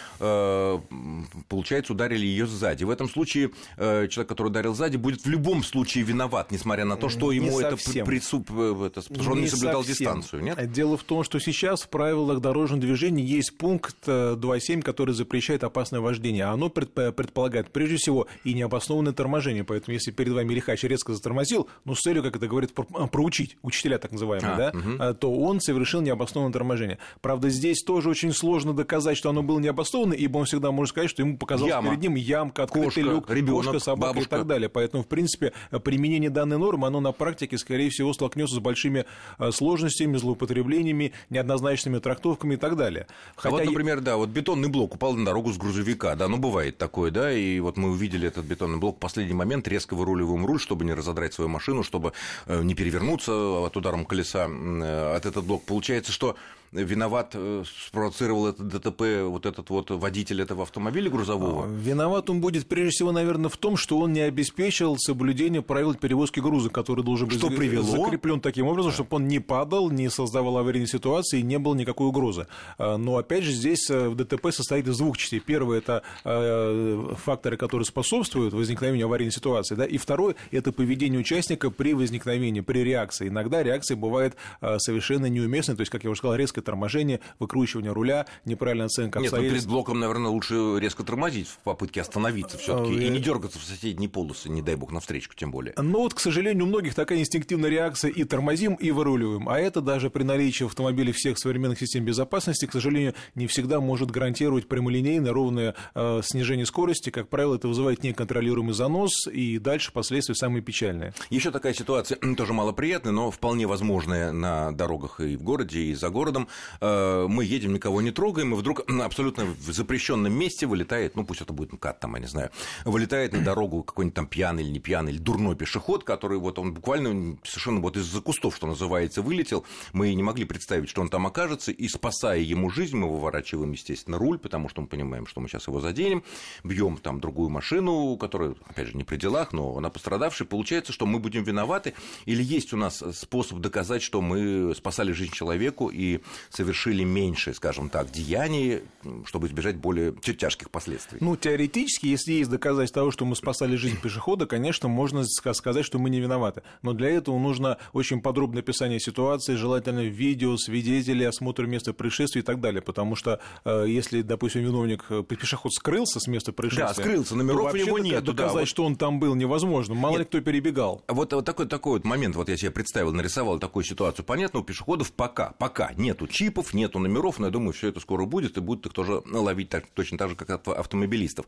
получается, 1.49 1.93
ударили 1.93 2.25
ее 2.25 2.47
сзади. 2.47 2.83
В 2.83 2.89
этом 2.89 3.09
случае 3.09 3.51
человек, 3.77 4.27
который 4.27 4.47
ударил 4.47 4.73
сзади, 4.73 4.97
будет 4.97 5.23
в 5.23 5.29
любом 5.29 5.63
случае 5.63 6.03
виноват, 6.03 6.51
несмотря 6.51 6.85
на 6.85 6.97
то, 6.97 7.09
что 7.09 7.31
ему 7.31 7.59
не 7.59 7.65
это 7.65 8.05
прицуп, 8.05 8.51
это, 8.51 9.01
потому 9.01 9.23
что 9.23 9.31
он 9.31 9.41
не, 9.41 9.47
соблюдал 9.47 9.83
совсем. 9.83 10.05
дистанцию, 10.05 10.43
нет? 10.43 10.71
Дело 10.71 10.97
в 10.97 11.03
том, 11.03 11.23
что 11.23 11.39
сейчас 11.39 11.81
в 11.81 11.89
правилах 11.89 12.39
дорожного 12.39 12.81
движения 12.81 13.23
есть 13.23 13.57
пункт 13.57 14.07
2.7, 14.07 14.81
который 14.81 15.13
запрещает 15.13 15.63
опасное 15.63 15.99
вождение, 15.99 16.45
а 16.45 16.51
оно 16.51 16.69
предполагает, 16.69 17.71
прежде 17.71 17.97
всего, 17.97 18.12
и 18.43 18.53
необоснованное 18.53 19.13
торможение, 19.13 19.63
поэтому 19.63 19.93
если 19.93 20.11
перед 20.11 20.33
вами 20.33 20.53
лихач 20.53 20.83
резко 20.83 21.13
затормозил, 21.13 21.67
ну, 21.85 21.95
с 21.95 21.99
целью, 21.99 22.23
как 22.23 22.35
это 22.35 22.47
говорит, 22.47 22.73
проучить, 22.73 23.57
учителя 23.61 23.97
так 23.97 24.11
называемые, 24.11 24.53
а, 24.53 24.57
да, 24.57 24.77
угу. 24.77 25.13
то 25.15 25.33
он 25.33 25.59
совершил 25.61 26.01
необоснованное 26.01 26.53
торможение. 26.53 26.97
Правда, 27.21 27.49
здесь 27.49 27.83
тоже 27.83 28.09
очень 28.09 28.33
сложно 28.33 28.73
доказать, 28.73 29.17
что 29.17 29.29
оно 29.29 29.43
было 29.43 29.59
необоснованно, 29.59 30.13
ибо 30.13 30.37
он 30.37 30.45
всегда 30.45 30.71
может 30.71 30.91
сказать, 30.91 31.09
что 31.09 31.21
ему 31.21 31.37
показалось 31.37 31.71
Яма. 31.71 31.89
перед 31.89 32.01
ним 32.01 32.15
ямка, 32.15 32.63
открытый 32.63 32.85
кошка, 32.85 33.01
люк, 33.01 33.29
ребенок, 33.29 33.65
кошка, 33.65 33.79
собака 33.79 34.13
бабушка. 34.13 34.35
и 34.35 34.37
так 34.39 34.47
далее. 34.47 34.69
Поэтому, 34.69 35.03
в 35.03 35.07
принципе, 35.07 35.53
применение 35.83 36.29
данной 36.29 36.57
нормы, 36.57 36.87
оно 36.87 36.99
на 36.99 37.11
практике, 37.11 37.57
скорее 37.57 37.89
всего, 37.89 38.13
столкнется 38.13 38.55
с 38.55 38.59
большими 38.59 39.05
э, 39.39 39.51
сложностями, 39.51 40.17
злоупотреблениями, 40.17 41.13
неоднозначными 41.29 41.99
трактовками 41.99 42.55
и 42.55 42.57
так 42.57 42.75
далее. 42.75 43.07
Хотя... 43.35 43.55
А 43.55 43.59
вот, 43.59 43.65
например, 43.65 44.01
да, 44.01 44.17
вот 44.17 44.29
бетонный 44.29 44.69
блок 44.69 44.95
упал 44.95 45.13
на 45.13 45.25
дорогу 45.25 45.51
с 45.51 45.57
грузовика, 45.57 46.15
да, 46.15 46.27
ну 46.27 46.37
бывает 46.37 46.77
такое, 46.77 47.11
да, 47.11 47.31
и 47.31 47.59
вот 47.59 47.77
мы 47.77 47.91
увидели 47.91 48.02
этот 48.27 48.45
бетонный 48.45 48.77
блок 48.77 48.97
в 48.97 48.99
последний 48.99 49.33
момент, 49.33 49.67
резко 49.67 49.95
выруливаем 49.95 50.45
руль, 50.45 50.59
чтобы 50.59 50.85
не 50.85 50.93
разодрать 50.93 51.33
свою 51.33 51.49
машину, 51.49 51.83
чтобы 51.83 52.13
э, 52.45 52.61
не 52.63 52.75
перевернуться 52.75 53.31
от 53.31 53.77
ударом 53.77 54.05
колеса 54.05 54.47
э, 54.49 55.15
от 55.15 55.25
этот 55.25 55.45
блок. 55.45 55.63
Получается, 55.65 56.11
что 56.11 56.35
виноват, 56.73 57.31
э, 57.35 57.63
спровоцировал 57.87 58.47
это 58.47 58.63
ДТП 58.63 59.01
вот 59.23 59.45
этот 59.45 59.69
вот 59.69 59.91
водитель 59.91 60.41
этого 60.41 60.63
автомобиля 60.63 61.09
грузового? 61.09 61.65
А, 61.65 61.67
виноват 61.67 62.29
он 62.29 62.41
будет 62.41 62.67
прежде 62.67 62.91
всего, 62.91 63.11
наверное, 63.11 63.49
в 63.49 63.57
том, 63.57 63.77
что 63.77 63.99
он 63.99 64.13
не 64.13 64.21
обеспечил 64.21 64.97
соблюдение 64.97 65.61
правил 65.61 65.93
перевозки 65.93 66.39
груза, 66.39 66.69
который 66.69 67.03
должен 67.03 67.27
быть 67.27 67.37
что 67.37 67.49
привело? 67.49 67.83
закреплен 67.83 68.41
таким 68.41 68.67
образом, 68.67 68.91
да. 68.91 68.95
чтобы 68.95 69.15
он 69.17 69.27
не 69.27 69.39
падал, 69.39 69.91
не 69.91 70.09
создавал 70.09 70.57
аварийной 70.57 70.87
ситуации 70.87 71.39
и 71.39 71.43
не 71.43 71.59
было 71.59 71.75
никакой 71.75 72.07
угрозы. 72.07 72.47
А, 72.77 72.97
но 72.97 73.17
опять 73.17 73.43
же 73.43 73.51
здесь 73.51 73.89
э, 73.89 74.09
в 74.09 74.15
ДТП 74.15 74.51
состоит 74.51 74.87
из 74.87 74.97
двух 74.97 75.17
частей. 75.17 75.39
Первое 75.39 75.77
это 75.77 76.01
э, 76.23 77.13
факторы, 77.23 77.57
которые 77.57 77.85
способствуют 77.85 78.53
возникновению 78.53 79.05
аварийной 79.05 79.31
ситуации, 79.31 79.75
да, 79.75 79.85
и 79.85 79.97
второе 79.97 80.35
это 80.51 80.71
поведение 80.71 81.19
участника 81.19 81.69
при 81.69 81.93
возникновении, 81.93 82.61
при 82.61 82.79
реакции. 82.79 83.27
Иногда 83.27 83.61
реакция 83.61 83.95
бывает 83.95 84.35
совершенно 84.77 85.27
неуместной, 85.27 85.75
то 85.75 85.81
есть, 85.81 85.91
как 85.91 86.03
я 86.03 86.09
уже 86.09 86.19
сказал, 86.19 86.35
резко 86.35 86.62
торможение, 86.63 87.19
выкручивание 87.39 87.91
руля, 87.91 88.25
неправильная 88.45 88.87
оценка 88.87 89.19
обстоятельств. 89.19 89.43
Нет, 89.43 89.51
ну, 89.51 89.57
перед 89.57 89.67
блоком, 89.67 89.99
наверное, 89.99 90.31
лучше 90.31 90.79
резко 90.79 91.03
тормозить 91.03 91.47
в 91.47 91.57
попытке 91.59 92.01
остановиться 92.01 92.57
все 92.57 92.77
таки 92.77 92.93
и 92.93 93.09
не 93.09 93.19
дергаться 93.19 93.59
в 93.59 93.63
соседние 93.63 94.09
полосы, 94.09 94.49
не 94.49 94.61
дай 94.61 94.75
бог, 94.75 94.91
навстречу 94.91 95.29
тем 95.35 95.51
более. 95.51 95.73
Но 95.77 95.99
вот, 95.99 96.13
к 96.13 96.19
сожалению, 96.19 96.65
у 96.65 96.67
многих 96.67 96.95
такая 96.95 97.19
инстинктивная 97.19 97.69
реакция 97.69 98.11
и 98.11 98.23
тормозим, 98.23 98.75
и 98.75 98.91
выруливаем. 98.91 99.49
А 99.49 99.59
это 99.59 99.81
даже 99.81 100.09
при 100.09 100.23
наличии 100.23 100.63
в 100.63 100.67
автомобиле 100.67 101.11
всех 101.11 101.37
современных 101.37 101.79
систем 101.79 102.05
безопасности, 102.05 102.65
к 102.65 102.71
сожалению, 102.71 103.13
не 103.35 103.47
всегда 103.47 103.79
может 103.79 104.11
гарантировать 104.11 104.67
прямолинейное, 104.67 105.31
ровное 105.31 105.75
э, 105.95 106.21
снижение 106.23 106.65
скорости. 106.65 107.09
Как 107.09 107.29
правило, 107.29 107.55
это 107.55 107.67
вызывает 107.67 108.03
неконтролируемый 108.03 108.73
занос, 108.73 109.27
и 109.27 109.57
дальше 109.59 109.91
последствия 109.91 110.35
самые 110.35 110.61
печальные. 110.61 111.13
Еще 111.29 111.51
такая 111.51 111.73
ситуация 111.73 112.17
тоже 112.37 112.53
малоприятная, 112.53 113.11
но 113.11 113.31
вполне 113.31 113.67
возможная 113.67 114.31
на 114.31 114.71
дорогах 114.71 115.19
и 115.19 115.35
в 115.35 115.43
городе, 115.43 115.79
и 115.79 115.93
за 115.93 116.09
городом. 116.09 116.47
Э, 116.81 117.27
мы 117.27 117.45
едем, 117.45 117.73
никого 117.73 118.01
не 118.01 118.11
трогаем, 118.11 118.53
и 118.53 118.57
вдруг 118.57 118.81
абсолютно 119.01 119.45
в 119.45 119.71
запрещенном 119.71 120.33
месте 120.33 120.65
вылетает, 120.65 121.15
ну 121.15 121.25
пусть 121.25 121.41
это 121.41 121.53
будет 121.53 121.73
МКАД 121.73 121.99
там, 121.99 122.15
я 122.15 122.21
не 122.21 122.27
знаю, 122.27 122.51
вылетает 122.85 123.33
на 123.33 123.43
дорогу 123.43 123.83
какой-нибудь 123.83 124.15
там 124.15 124.27
пьяный 124.27 124.63
или 124.63 124.71
не 124.71 124.79
пьяный, 124.79 125.11
или 125.13 125.19
дурной 125.19 125.55
пешеход, 125.55 126.03
который 126.03 126.37
вот 126.37 126.59
он 126.59 126.73
буквально 126.73 127.37
совершенно 127.43 127.79
вот 127.79 127.97
из-за 127.97 128.21
кустов, 128.21 128.55
что 128.55 128.67
называется, 128.67 129.21
вылетел. 129.21 129.65
Мы 129.93 130.13
не 130.13 130.23
могли 130.23 130.45
представить, 130.45 130.89
что 130.89 131.01
он 131.01 131.09
там 131.09 131.25
окажется, 131.25 131.71
и 131.71 131.87
спасая 131.87 132.39
ему 132.39 132.69
жизнь, 132.69 132.97
мы 132.97 133.09
выворачиваем, 133.09 133.71
естественно, 133.71 134.17
руль, 134.17 134.37
потому 134.37 134.69
что 134.69 134.81
мы 134.81 134.87
понимаем, 134.87 135.27
что 135.27 135.41
мы 135.41 135.47
сейчас 135.47 135.67
его 135.67 135.79
заденем, 135.79 136.23
бьем 136.63 136.97
там 136.97 137.19
другую 137.19 137.49
машину, 137.49 138.17
которая, 138.17 138.55
опять 138.65 138.87
же, 138.87 138.97
не 138.97 139.03
при 139.03 139.17
делах, 139.17 139.53
но 139.53 139.77
она 139.77 139.89
пострадавшая. 139.89 140.47
Получается, 140.47 140.91
что 140.93 141.05
мы 141.05 141.19
будем 141.19 141.43
виноваты, 141.43 141.93
или 142.25 142.43
есть 142.43 142.73
у 142.73 142.77
нас 142.77 143.03
способ 143.13 143.59
доказать, 143.59 144.01
что 144.01 144.21
мы 144.21 144.73
спасали 144.75 145.11
жизнь 145.11 145.31
человеку 145.31 145.89
и 145.89 146.19
совершили 146.49 147.03
меньше, 147.03 147.53
скажем 147.53 147.89
так, 147.89 148.11
деяний, 148.11 148.81
чтобы 149.25 149.47
избежать 149.47 149.75
более 149.77 150.13
тяжких 150.13 150.69
последствий. 150.69 151.17
Ну, 151.21 151.35
теоретически, 151.35 152.07
если 152.07 152.33
есть 152.33 152.49
доказательства 152.49 153.01
того, 153.01 153.11
что 153.11 153.25
мы 153.25 153.35
спасали 153.35 153.75
жизнь 153.75 153.99
пешехода, 153.99 154.45
конечно, 154.45 154.87
можно 154.87 155.23
сказать, 155.25 155.85
что 155.85 155.99
мы 155.99 156.09
не 156.09 156.19
виноваты. 156.19 156.63
Но 156.81 156.93
для 156.93 157.09
этого 157.09 157.37
нужно 157.39 157.77
очень 157.91 158.21
подробное 158.21 158.61
описание 158.61 158.99
ситуации, 158.99 159.55
желательно 159.55 160.01
видео, 160.01 160.57
свидетели, 160.57 161.23
осмотр 161.23 161.65
места 161.65 161.93
происшествия 161.93 162.41
и 162.41 162.43
так 162.43 162.61
далее. 162.61 162.81
Потому 162.81 163.15
что 163.15 163.39
э, 163.65 163.85
если, 163.87 164.21
допустим, 164.21 164.61
виновник, 164.61 165.05
э, 165.09 165.23
пешеход 165.27 165.73
скрылся 165.73 166.19
с 166.19 166.27
места 166.27 166.53
происшествия, 166.53 166.87
да, 166.87 166.93
скрылся, 166.93 167.35
номеров 167.35 167.73
у 167.73 167.77
него 167.77 167.99
нет. 167.99 168.23
Доказать, 168.23 168.53
да, 168.53 168.59
вот... 168.59 168.67
что 168.67 168.85
он 168.85 168.95
там 168.95 169.19
был, 169.19 169.35
невозможно. 169.35 169.95
Мало 169.95 170.13
нет. 170.13 170.19
ли 170.19 170.25
кто 170.25 170.41
перебегал. 170.41 171.03
Вот, 171.07 171.33
вот 171.33 171.45
такой, 171.45 171.67
такой 171.67 171.93
вот 171.93 172.05
момент, 172.05 172.35
вот 172.35 172.49
я 172.49 172.57
себе 172.57 172.71
представил, 172.71 173.11
нарисовал 173.13 173.59
такую 173.59 173.83
ситуацию. 173.83 174.25
Понятно, 174.25 174.59
у 174.59 174.63
пешеходов 174.63 175.11
пока, 175.11 175.53
пока 175.59 175.91
нету 176.23 176.27
чипов, 176.27 176.73
нету 176.73 176.99
номеров, 176.99 177.39
но 177.39 177.47
я 177.47 177.51
думаю, 177.51 177.73
все 177.73 177.89
это 177.89 177.99
скоро 177.99 178.25
будет, 178.25 178.57
и 178.57 178.61
будут 178.61 178.85
их 178.85 178.93
тоже 178.93 179.21
ловить 179.25 179.69
так, 179.69 179.85
точно 179.93 180.17
так 180.17 180.29
же, 180.29 180.35
как 180.35 180.67
автомобилистов. 180.67 181.45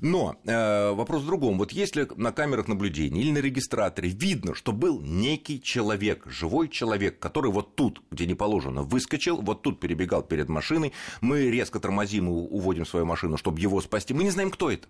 Но 0.00 0.36
э, 0.44 0.92
вопрос 0.92 1.22
в 1.22 1.26
другом. 1.26 1.58
Вот 1.58 1.72
если 1.72 2.08
на 2.16 2.32
камерах 2.32 2.68
наблюдения 2.68 3.22
или 3.22 3.32
на 3.32 3.38
регистраторе 3.38 4.10
видно, 4.10 4.54
что 4.54 4.72
был 4.72 5.00
некий 5.00 5.60
человек, 5.62 6.24
живой 6.26 6.68
человек, 6.68 7.18
который 7.18 7.50
вот 7.50 7.76
тут, 7.76 8.02
где 8.10 8.26
не 8.26 8.34
положено, 8.34 8.82
выскочил, 8.82 9.40
вот 9.40 9.62
тут 9.62 9.80
перебегал 9.80 10.22
перед 10.22 10.48
машиной, 10.48 10.92
мы 11.20 11.50
резко 11.50 11.80
тормозим 11.80 12.28
и 12.28 12.30
уводим 12.30 12.86
свою 12.86 13.06
машину, 13.06 13.36
чтобы 13.36 13.60
его 13.60 13.80
спасти, 13.80 14.14
мы 14.14 14.24
не 14.24 14.30
знаем, 14.30 14.50
кто 14.50 14.70
это 14.70 14.88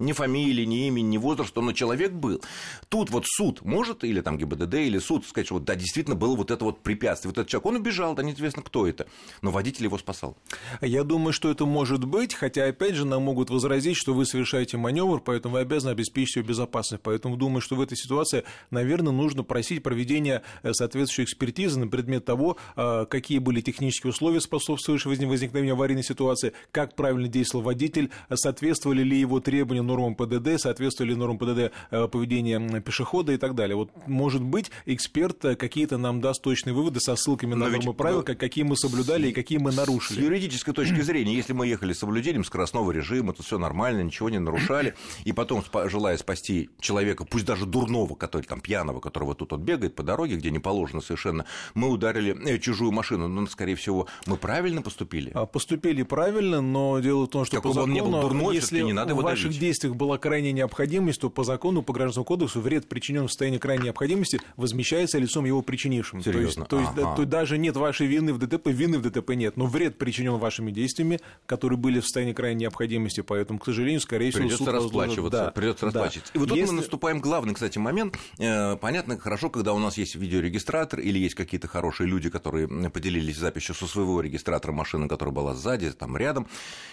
ни 0.00 0.12
фамилии, 0.12 0.64
ни 0.64 0.86
имени, 0.88 1.06
ни 1.06 1.18
возраста, 1.18 1.60
но 1.60 1.72
человек 1.72 2.12
был. 2.12 2.42
Тут 2.88 3.10
вот 3.10 3.24
суд 3.26 3.62
может, 3.62 4.04
или 4.04 4.20
там 4.20 4.38
ГИБДД, 4.38 4.74
или 4.74 4.98
суд 4.98 5.26
сказать, 5.26 5.46
что 5.46 5.54
вот, 5.54 5.64
да, 5.64 5.74
действительно 5.74 6.16
было 6.16 6.34
вот 6.34 6.50
это 6.50 6.64
вот 6.64 6.82
препятствие, 6.82 7.30
вот 7.30 7.38
этот 7.38 7.50
человек, 7.50 7.66
он 7.66 7.76
убежал, 7.76 8.14
да 8.14 8.22
неизвестно, 8.22 8.62
кто 8.62 8.86
это, 8.86 9.06
но 9.42 9.50
водитель 9.50 9.84
его 9.84 9.98
спасал. 9.98 10.36
Я 10.80 11.04
думаю, 11.04 11.32
что 11.32 11.50
это 11.50 11.66
может 11.66 12.04
быть, 12.04 12.34
хотя, 12.34 12.66
опять 12.66 12.94
же, 12.94 13.04
нам 13.04 13.22
могут 13.22 13.50
возразить, 13.50 13.96
что 13.96 14.14
вы 14.14 14.24
совершаете 14.24 14.76
маневр, 14.76 15.20
поэтому 15.20 15.54
вы 15.54 15.60
обязаны 15.60 15.90
обеспечить 15.90 16.36
ее 16.36 16.42
безопасность. 16.42 17.02
Поэтому 17.02 17.36
думаю, 17.36 17.60
что 17.60 17.76
в 17.76 17.80
этой 17.80 17.96
ситуации, 17.96 18.44
наверное, 18.70 19.12
нужно 19.12 19.42
просить 19.44 19.82
проведения 19.82 20.42
э, 20.62 20.72
соответствующей 20.72 21.24
экспертизы 21.24 21.78
на 21.78 21.86
предмет 21.86 22.24
того, 22.24 22.56
э, 22.76 23.06
какие 23.08 23.38
были 23.38 23.60
технические 23.60 24.10
условия, 24.10 24.40
способствующие 24.40 25.28
возникновению 25.28 25.74
аварийной 25.74 26.02
ситуации, 26.02 26.52
как 26.72 26.94
правильно 26.94 27.28
действовал 27.28 27.64
водитель, 27.64 28.10
соответствовали 28.32 29.02
ли 29.02 29.18
его 29.18 29.40
требования 29.40 29.82
нормам 29.90 30.14
ПДД, 30.14 30.60
соответствует 30.60 31.10
ли 31.10 31.16
нормам 31.16 31.38
ПДД 31.38 31.72
э, 31.90 32.08
поведения 32.08 32.80
пешехода 32.80 33.32
и 33.32 33.36
так 33.36 33.54
далее. 33.54 33.76
Вот, 33.76 33.90
может 34.06 34.42
быть, 34.42 34.70
эксперт 34.86 35.44
э, 35.44 35.56
какие-то 35.56 35.98
нам 35.98 36.20
даст 36.20 36.42
точные 36.42 36.74
выводы 36.74 37.00
со 37.00 37.16
ссылками 37.16 37.54
на 37.54 37.68
нормы 37.68 37.94
правил, 37.94 38.22
как, 38.22 38.38
какие 38.38 38.64
мы 38.64 38.76
соблюдали 38.76 39.28
и 39.28 39.32
какие 39.32 39.58
мы 39.58 39.72
нарушили. 39.72 40.20
С 40.20 40.22
юридической 40.22 40.72
точки 40.72 41.00
зрения, 41.00 41.34
если 41.34 41.52
мы 41.52 41.66
ехали 41.66 41.92
с 41.92 41.98
соблюдением 41.98 42.44
скоростного 42.44 42.92
режима, 42.92 43.32
то 43.32 43.42
все 43.42 43.58
нормально, 43.58 44.02
ничего 44.02 44.30
не 44.30 44.38
нарушали, 44.38 44.94
и 45.24 45.32
потом, 45.32 45.64
желая 45.86 46.16
спасти 46.16 46.70
человека, 46.80 47.24
пусть 47.24 47.44
даже 47.44 47.66
дурного, 47.66 48.14
который 48.14 48.42
там 48.42 48.60
пьяного, 48.60 49.00
которого 49.00 49.34
тут 49.34 49.52
вот 49.52 49.60
бегает 49.60 49.94
по 49.94 50.02
дороге, 50.02 50.36
где 50.36 50.50
не 50.50 50.58
положено 50.58 51.00
совершенно, 51.00 51.44
мы 51.74 51.88
ударили 51.88 52.36
э, 52.48 52.58
чужую 52.58 52.92
машину, 52.92 53.28
но, 53.28 53.46
скорее 53.46 53.74
всего, 53.74 54.06
мы 54.26 54.36
правильно 54.36 54.82
поступили? 54.82 55.30
А, 55.34 55.46
поступили 55.46 56.02
правильно, 56.02 56.60
но 56.60 56.98
дело 57.00 57.24
в 57.24 57.28
том, 57.28 57.44
что 57.44 57.56
Какого 57.56 57.72
по 57.72 57.80
закону, 57.80 57.92
он 57.92 57.94
не 57.94 58.02
был 58.02 58.20
дурной, 58.20 58.54
если 58.56 58.80
не 58.80 58.92
надо 58.92 59.12
его 59.12 59.22
ваших 59.22 59.44
давить. 59.44 59.60
Действиях 59.80 59.96
была 59.96 60.18
крайняя 60.18 60.52
необходимость, 60.52 61.20
то 61.20 61.30
по 61.30 61.42
закону, 61.42 61.82
по 61.82 61.92
Гражданскому 61.92 62.24
кодексу 62.24 62.60
вред, 62.60 62.86
причинен 62.86 63.26
в 63.26 63.28
состоянии 63.28 63.58
крайней 63.58 63.84
необходимости, 63.84 64.40
возмещается 64.56 65.18
лицом 65.18 65.46
его 65.46 65.62
причинившим. 65.62 66.22
Серьезно? 66.22 66.66
То 66.66 66.80
есть, 66.80 66.94
то, 66.94 67.00
есть, 67.00 67.16
то 67.16 67.24
даже 67.24 67.56
нет 67.56 67.76
вашей 67.76 68.06
вины 68.06 68.34
в 68.34 68.38
ДТП, 68.38 68.68
вины 68.68 68.98
в 68.98 69.02
ДТП 69.02 69.30
нет, 69.30 69.56
но 69.56 69.66
вред 69.66 69.96
причинен 69.96 70.36
вашими 70.36 70.70
действиями, 70.70 71.20
которые 71.46 71.78
были 71.78 72.00
в 72.00 72.02
состоянии 72.02 72.34
крайней 72.34 72.60
необходимости, 72.60 73.22
поэтому, 73.22 73.58
к 73.58 73.64
сожалению, 73.64 74.00
скорее 74.00 74.30
всего, 74.30 74.42
придется 74.42 74.70
расплачиваться, 74.70 75.44
да, 75.44 75.50
придется 75.50 75.86
да. 75.86 75.86
расплачиваться. 75.86 76.32
И 76.34 76.38
вот 76.38 76.48
Если... 76.50 76.60
тут 76.60 76.70
мы 76.70 76.76
наступаем 76.76 77.20
главный, 77.20 77.54
кстати, 77.54 77.78
момент. 77.78 78.18
Э, 78.38 78.76
понятно, 78.76 79.18
хорошо, 79.18 79.48
когда 79.48 79.72
у 79.72 79.78
нас 79.78 79.96
есть 79.96 80.14
видеорегистратор 80.14 81.00
или 81.00 81.18
есть 81.18 81.34
какие-то 81.34 81.68
хорошие 81.68 82.06
люди, 82.06 82.28
которые 82.28 82.68
поделились 82.90 83.38
записью 83.38 83.74
со 83.74 83.86
своего 83.86 84.20
регистратора 84.20 84.72
машины, 84.72 85.08
которая 85.08 85.34
была 85.34 85.54
сзади, 85.54 85.90
там 85.92 86.16
рядом 86.16 86.46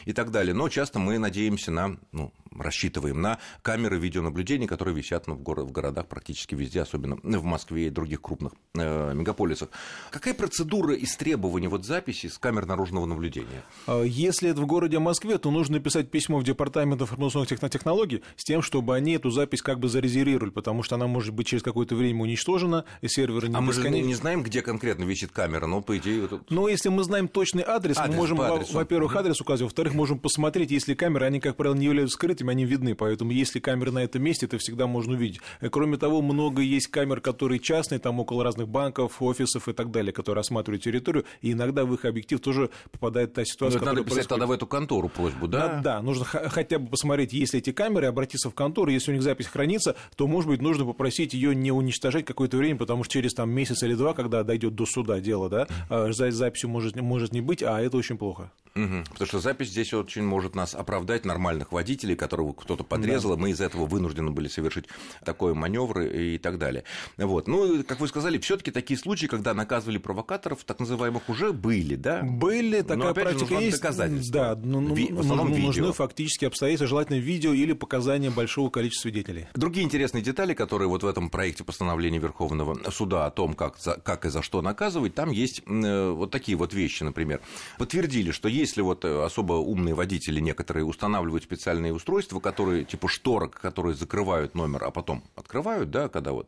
и 0.06 0.14
так 0.14 0.32
далее. 0.32 0.54
Но 0.54 0.70
часто 0.70 1.00
мы 1.00 1.18
надеемся 1.18 1.72
на, 1.72 1.98
ну, 2.12 2.32
рассчитываем 2.60 3.22
на 3.22 3.40
камеры 3.62 3.98
видеонаблюдения, 3.98 4.68
которые 4.68 4.96
висят 4.96 5.28
ну, 5.28 5.36
в, 5.36 5.42
город, 5.42 5.68
в 5.68 5.72
городах 5.72 6.08
практически 6.08 6.56
везде, 6.56 6.82
особенно 6.82 7.18
в 7.24 7.44
Москве 7.44 7.88
и 7.88 7.90
других 7.90 8.22
крупных 8.22 8.54
э, 8.76 9.14
мегаполисах. 9.14 9.70
Какая 10.12 10.34
процедура 10.34 10.96
из 10.96 11.16
требований 11.16 11.68
вот 11.68 11.86
записи 11.86 12.28
с 12.28 12.38
камер 12.38 12.66
наружного 12.66 13.06
наблюдения? 13.06 13.64
А, 13.86 14.04
если 14.04 14.50
это 14.50 14.62
в 14.62 14.66
городе 14.66 15.00
Москве, 15.00 15.38
то 15.38 15.52
нужно 15.52 15.78
написать 15.78 16.10
письмо 16.12 16.40
в 16.40 16.44
Департамент 16.44 17.02
информационных 17.02 17.50
технологий 17.50 18.24
с 18.36 18.44
тем, 18.44 18.62
чтобы 18.62 18.96
они 18.96 19.14
эту 19.14 19.30
запись 19.30 19.62
как 19.62 19.80
бы 19.80 19.90
зарезервировали, 19.90 20.50
потому 20.50 20.84
что 20.84 20.96
она 20.96 21.08
может 21.08 21.34
быть 21.34 21.48
через 21.48 21.64
какое-то 21.64 21.96
время 21.96 22.24
уничтожена, 22.24 22.86
и 23.02 23.08
серверы 23.08 23.48
не 23.48 23.56
А 23.56 23.62
мы 23.62 23.74
же 23.74 23.90
не 23.90 24.16
знаем, 24.16 24.44
где 24.44 24.62
конкретно 24.62 25.04
висит 25.04 25.32
камера, 25.32 25.66
но 25.66 25.82
по 25.82 25.98
идее... 25.98 26.28
Вот... 26.28 26.50
Ну, 26.50 26.68
если 26.68 26.90
мы 26.90 27.04
знаем 27.04 27.28
точный 27.28 27.64
адрес, 27.64 27.98
адрес 27.98 28.12
мы 28.12 28.16
можем, 28.16 28.38
во-первых, 28.38 29.16
адрес 29.16 29.40
указывать, 29.42 29.72
во-вторых, 29.72 29.94
можем 29.94 30.20
посмотреть, 30.20 30.72
если 30.72 30.94
камеры, 30.94 31.26
они, 31.26 31.40
как 31.40 31.56
правило, 31.56 31.76
не 31.76 31.86
являются 31.86 32.16
скрытыми, 32.16 32.47
они 32.50 32.66
видны, 32.66 32.96
поэтому 32.96 33.32
если 33.32 33.60
камеры 33.60 33.92
на 33.92 34.00
этом 34.00 34.24
месте, 34.24 34.46
это 34.46 34.58
всегда 34.58 34.88
можно 34.88 35.14
увидеть. 35.14 35.42
И, 35.62 35.70
кроме 35.70 35.98
того, 35.98 36.22
много 36.22 36.62
есть 36.62 36.88
камер, 36.88 37.22
которые 37.22 37.60
частные, 37.60 38.00
там 38.00 38.20
около 38.20 38.44
разных 38.44 38.68
банков, 38.68 39.22
офисов 39.22 39.68
и 39.68 39.74
так 39.74 39.92
далее, 39.92 40.14
которые 40.14 40.42
осматривают 40.42 40.84
территорию, 40.84 41.26
и 41.42 41.52
иногда 41.52 41.86
в 41.86 41.94
их 41.94 42.06
объектив 42.06 42.40
тоже 42.40 42.70
попадает 42.92 43.34
та 43.34 43.46
ситуация, 43.46 43.80
Но 43.80 43.86
ну, 43.86 43.92
надо 43.92 44.04
писать 44.04 44.14
происходит. 44.14 44.30
тогда 44.30 44.46
в 44.48 44.52
эту 44.52 44.68
контору 44.68 45.10
просьбу, 45.10 45.48
да? 45.48 45.68
Да, 45.68 45.82
да 45.82 46.02
нужно 46.02 46.26
хотя 46.26 46.80
бы 46.80 46.88
посмотреть, 46.88 47.34
если 47.34 47.60
эти 47.60 47.72
камеры, 47.72 48.08
обратиться 48.08 48.50
в 48.50 48.54
контору, 48.54 48.92
если 48.92 49.12
у 49.12 49.14
них 49.14 49.24
запись 49.24 49.48
хранится, 49.48 49.96
то, 50.16 50.28
может 50.28 50.50
быть, 50.50 50.62
нужно 50.62 50.86
попросить 50.86 51.34
ее 51.34 51.56
не 51.56 51.72
уничтожать 51.72 52.26
какое-то 52.26 52.58
время, 52.58 52.78
потому 52.78 53.04
что 53.04 53.14
через 53.14 53.34
там 53.34 53.50
месяц 53.50 53.84
или 53.84 53.94
два, 53.94 54.14
когда 54.14 54.44
дойдет 54.44 54.76
до 54.76 54.86
суда 54.86 55.20
дело, 55.20 55.50
да, 55.50 55.68
а, 55.90 56.12
записью 56.12 56.70
может, 56.70 56.96
может 56.96 57.34
не 57.34 57.42
быть, 57.42 57.64
а 57.64 57.82
это 57.82 57.98
очень 57.98 58.18
плохо. 58.18 58.52
Угу. 58.78 59.04
Потому 59.12 59.28
что 59.28 59.40
запись 59.40 59.70
здесь 59.70 59.94
очень 59.94 60.24
может 60.24 60.56
нас 60.56 60.76
оправдать 60.76 61.26
нормальных 61.26 61.72
водителей, 61.72 62.16
которого 62.16 62.54
кто-то 62.54 62.84
подрезал, 62.84 63.36
да. 63.36 63.42
мы 63.42 63.52
из 63.52 63.60
этого 63.60 63.86
вынуждены 63.86 64.32
были 64.32 64.48
совершить 64.48 64.86
такой 65.26 65.54
маневр 65.54 66.02
и 66.02 66.38
так 66.38 66.60
далее. 66.60 66.84
Вот. 67.18 67.48
Ну, 67.48 67.84
как 67.84 68.00
вы 68.00 68.08
сказали, 68.08 68.38
все-таки 68.38 68.72
такие 68.72 69.00
случаи, 69.00 69.26
когда 69.26 69.54
наказывали 69.54 69.98
провокаторов, 69.98 70.64
так 70.64 70.80
называемых, 70.80 71.30
уже 71.30 71.54
были, 71.54 71.96
да? 71.96 72.22
Были, 72.22 72.82
такая 72.82 72.98
Но, 72.98 73.14
практика 73.14 73.60
же, 73.60 73.66
есть. 73.66 74.32
Да, 74.32 74.56
ну, 74.56 74.80
ну, 74.80 74.94
Ви- 74.94 75.12
в 75.12 75.20
основном 75.20 75.50
нужны, 75.50 75.66
нужны 75.66 75.94
фактически 75.94 76.46
обстоятельства, 76.46 76.88
желательно 76.88 77.18
видео 77.18 77.54
или 77.54 77.74
показания 77.74 78.30
большого 78.30 78.70
количества 78.70 79.10
свидетелей. 79.10 79.48
Другие 79.56 79.86
интересные 79.86 80.22
детали, 80.22 80.54
которые 80.54 80.88
вот 80.88 81.04
в 81.04 81.08
этом 81.08 81.30
проекте 81.30 81.64
постановления 81.64 82.20
Верховного 82.20 82.78
суда 82.92 83.26
о 83.26 83.32
том, 83.32 83.54
как, 83.54 83.78
за, 83.78 83.96
как 83.96 84.26
и 84.26 84.30
за 84.30 84.42
что 84.42 84.62
наказывать, 84.62 85.16
там 85.16 85.32
есть 85.32 85.62
э, 85.66 86.10
вот 86.12 86.32
такие 86.32 86.58
вот 86.58 86.74
вещи, 86.74 87.04
например. 87.04 87.42
Подтвердили, 87.78 88.32
что 88.32 88.48
если 88.68 88.82
вот 88.82 89.06
э, 89.06 89.24
особо 89.24 89.54
умные 89.54 89.96
водители 89.96 90.42
некоторые 90.42 90.84
устанавливают 90.86 91.44
специальные 91.44 91.94
устройства, 91.94 92.40
которые 92.40 92.84
типа 92.84 93.08
шторок, 93.08 93.60
которые 93.60 93.96
закрывают 93.96 94.56
номер, 94.56 94.84
а 94.84 94.92
потом 94.92 95.24
открывают, 95.36 95.90
да, 95.90 96.10
когда 96.10 96.34
вот. 96.34 96.48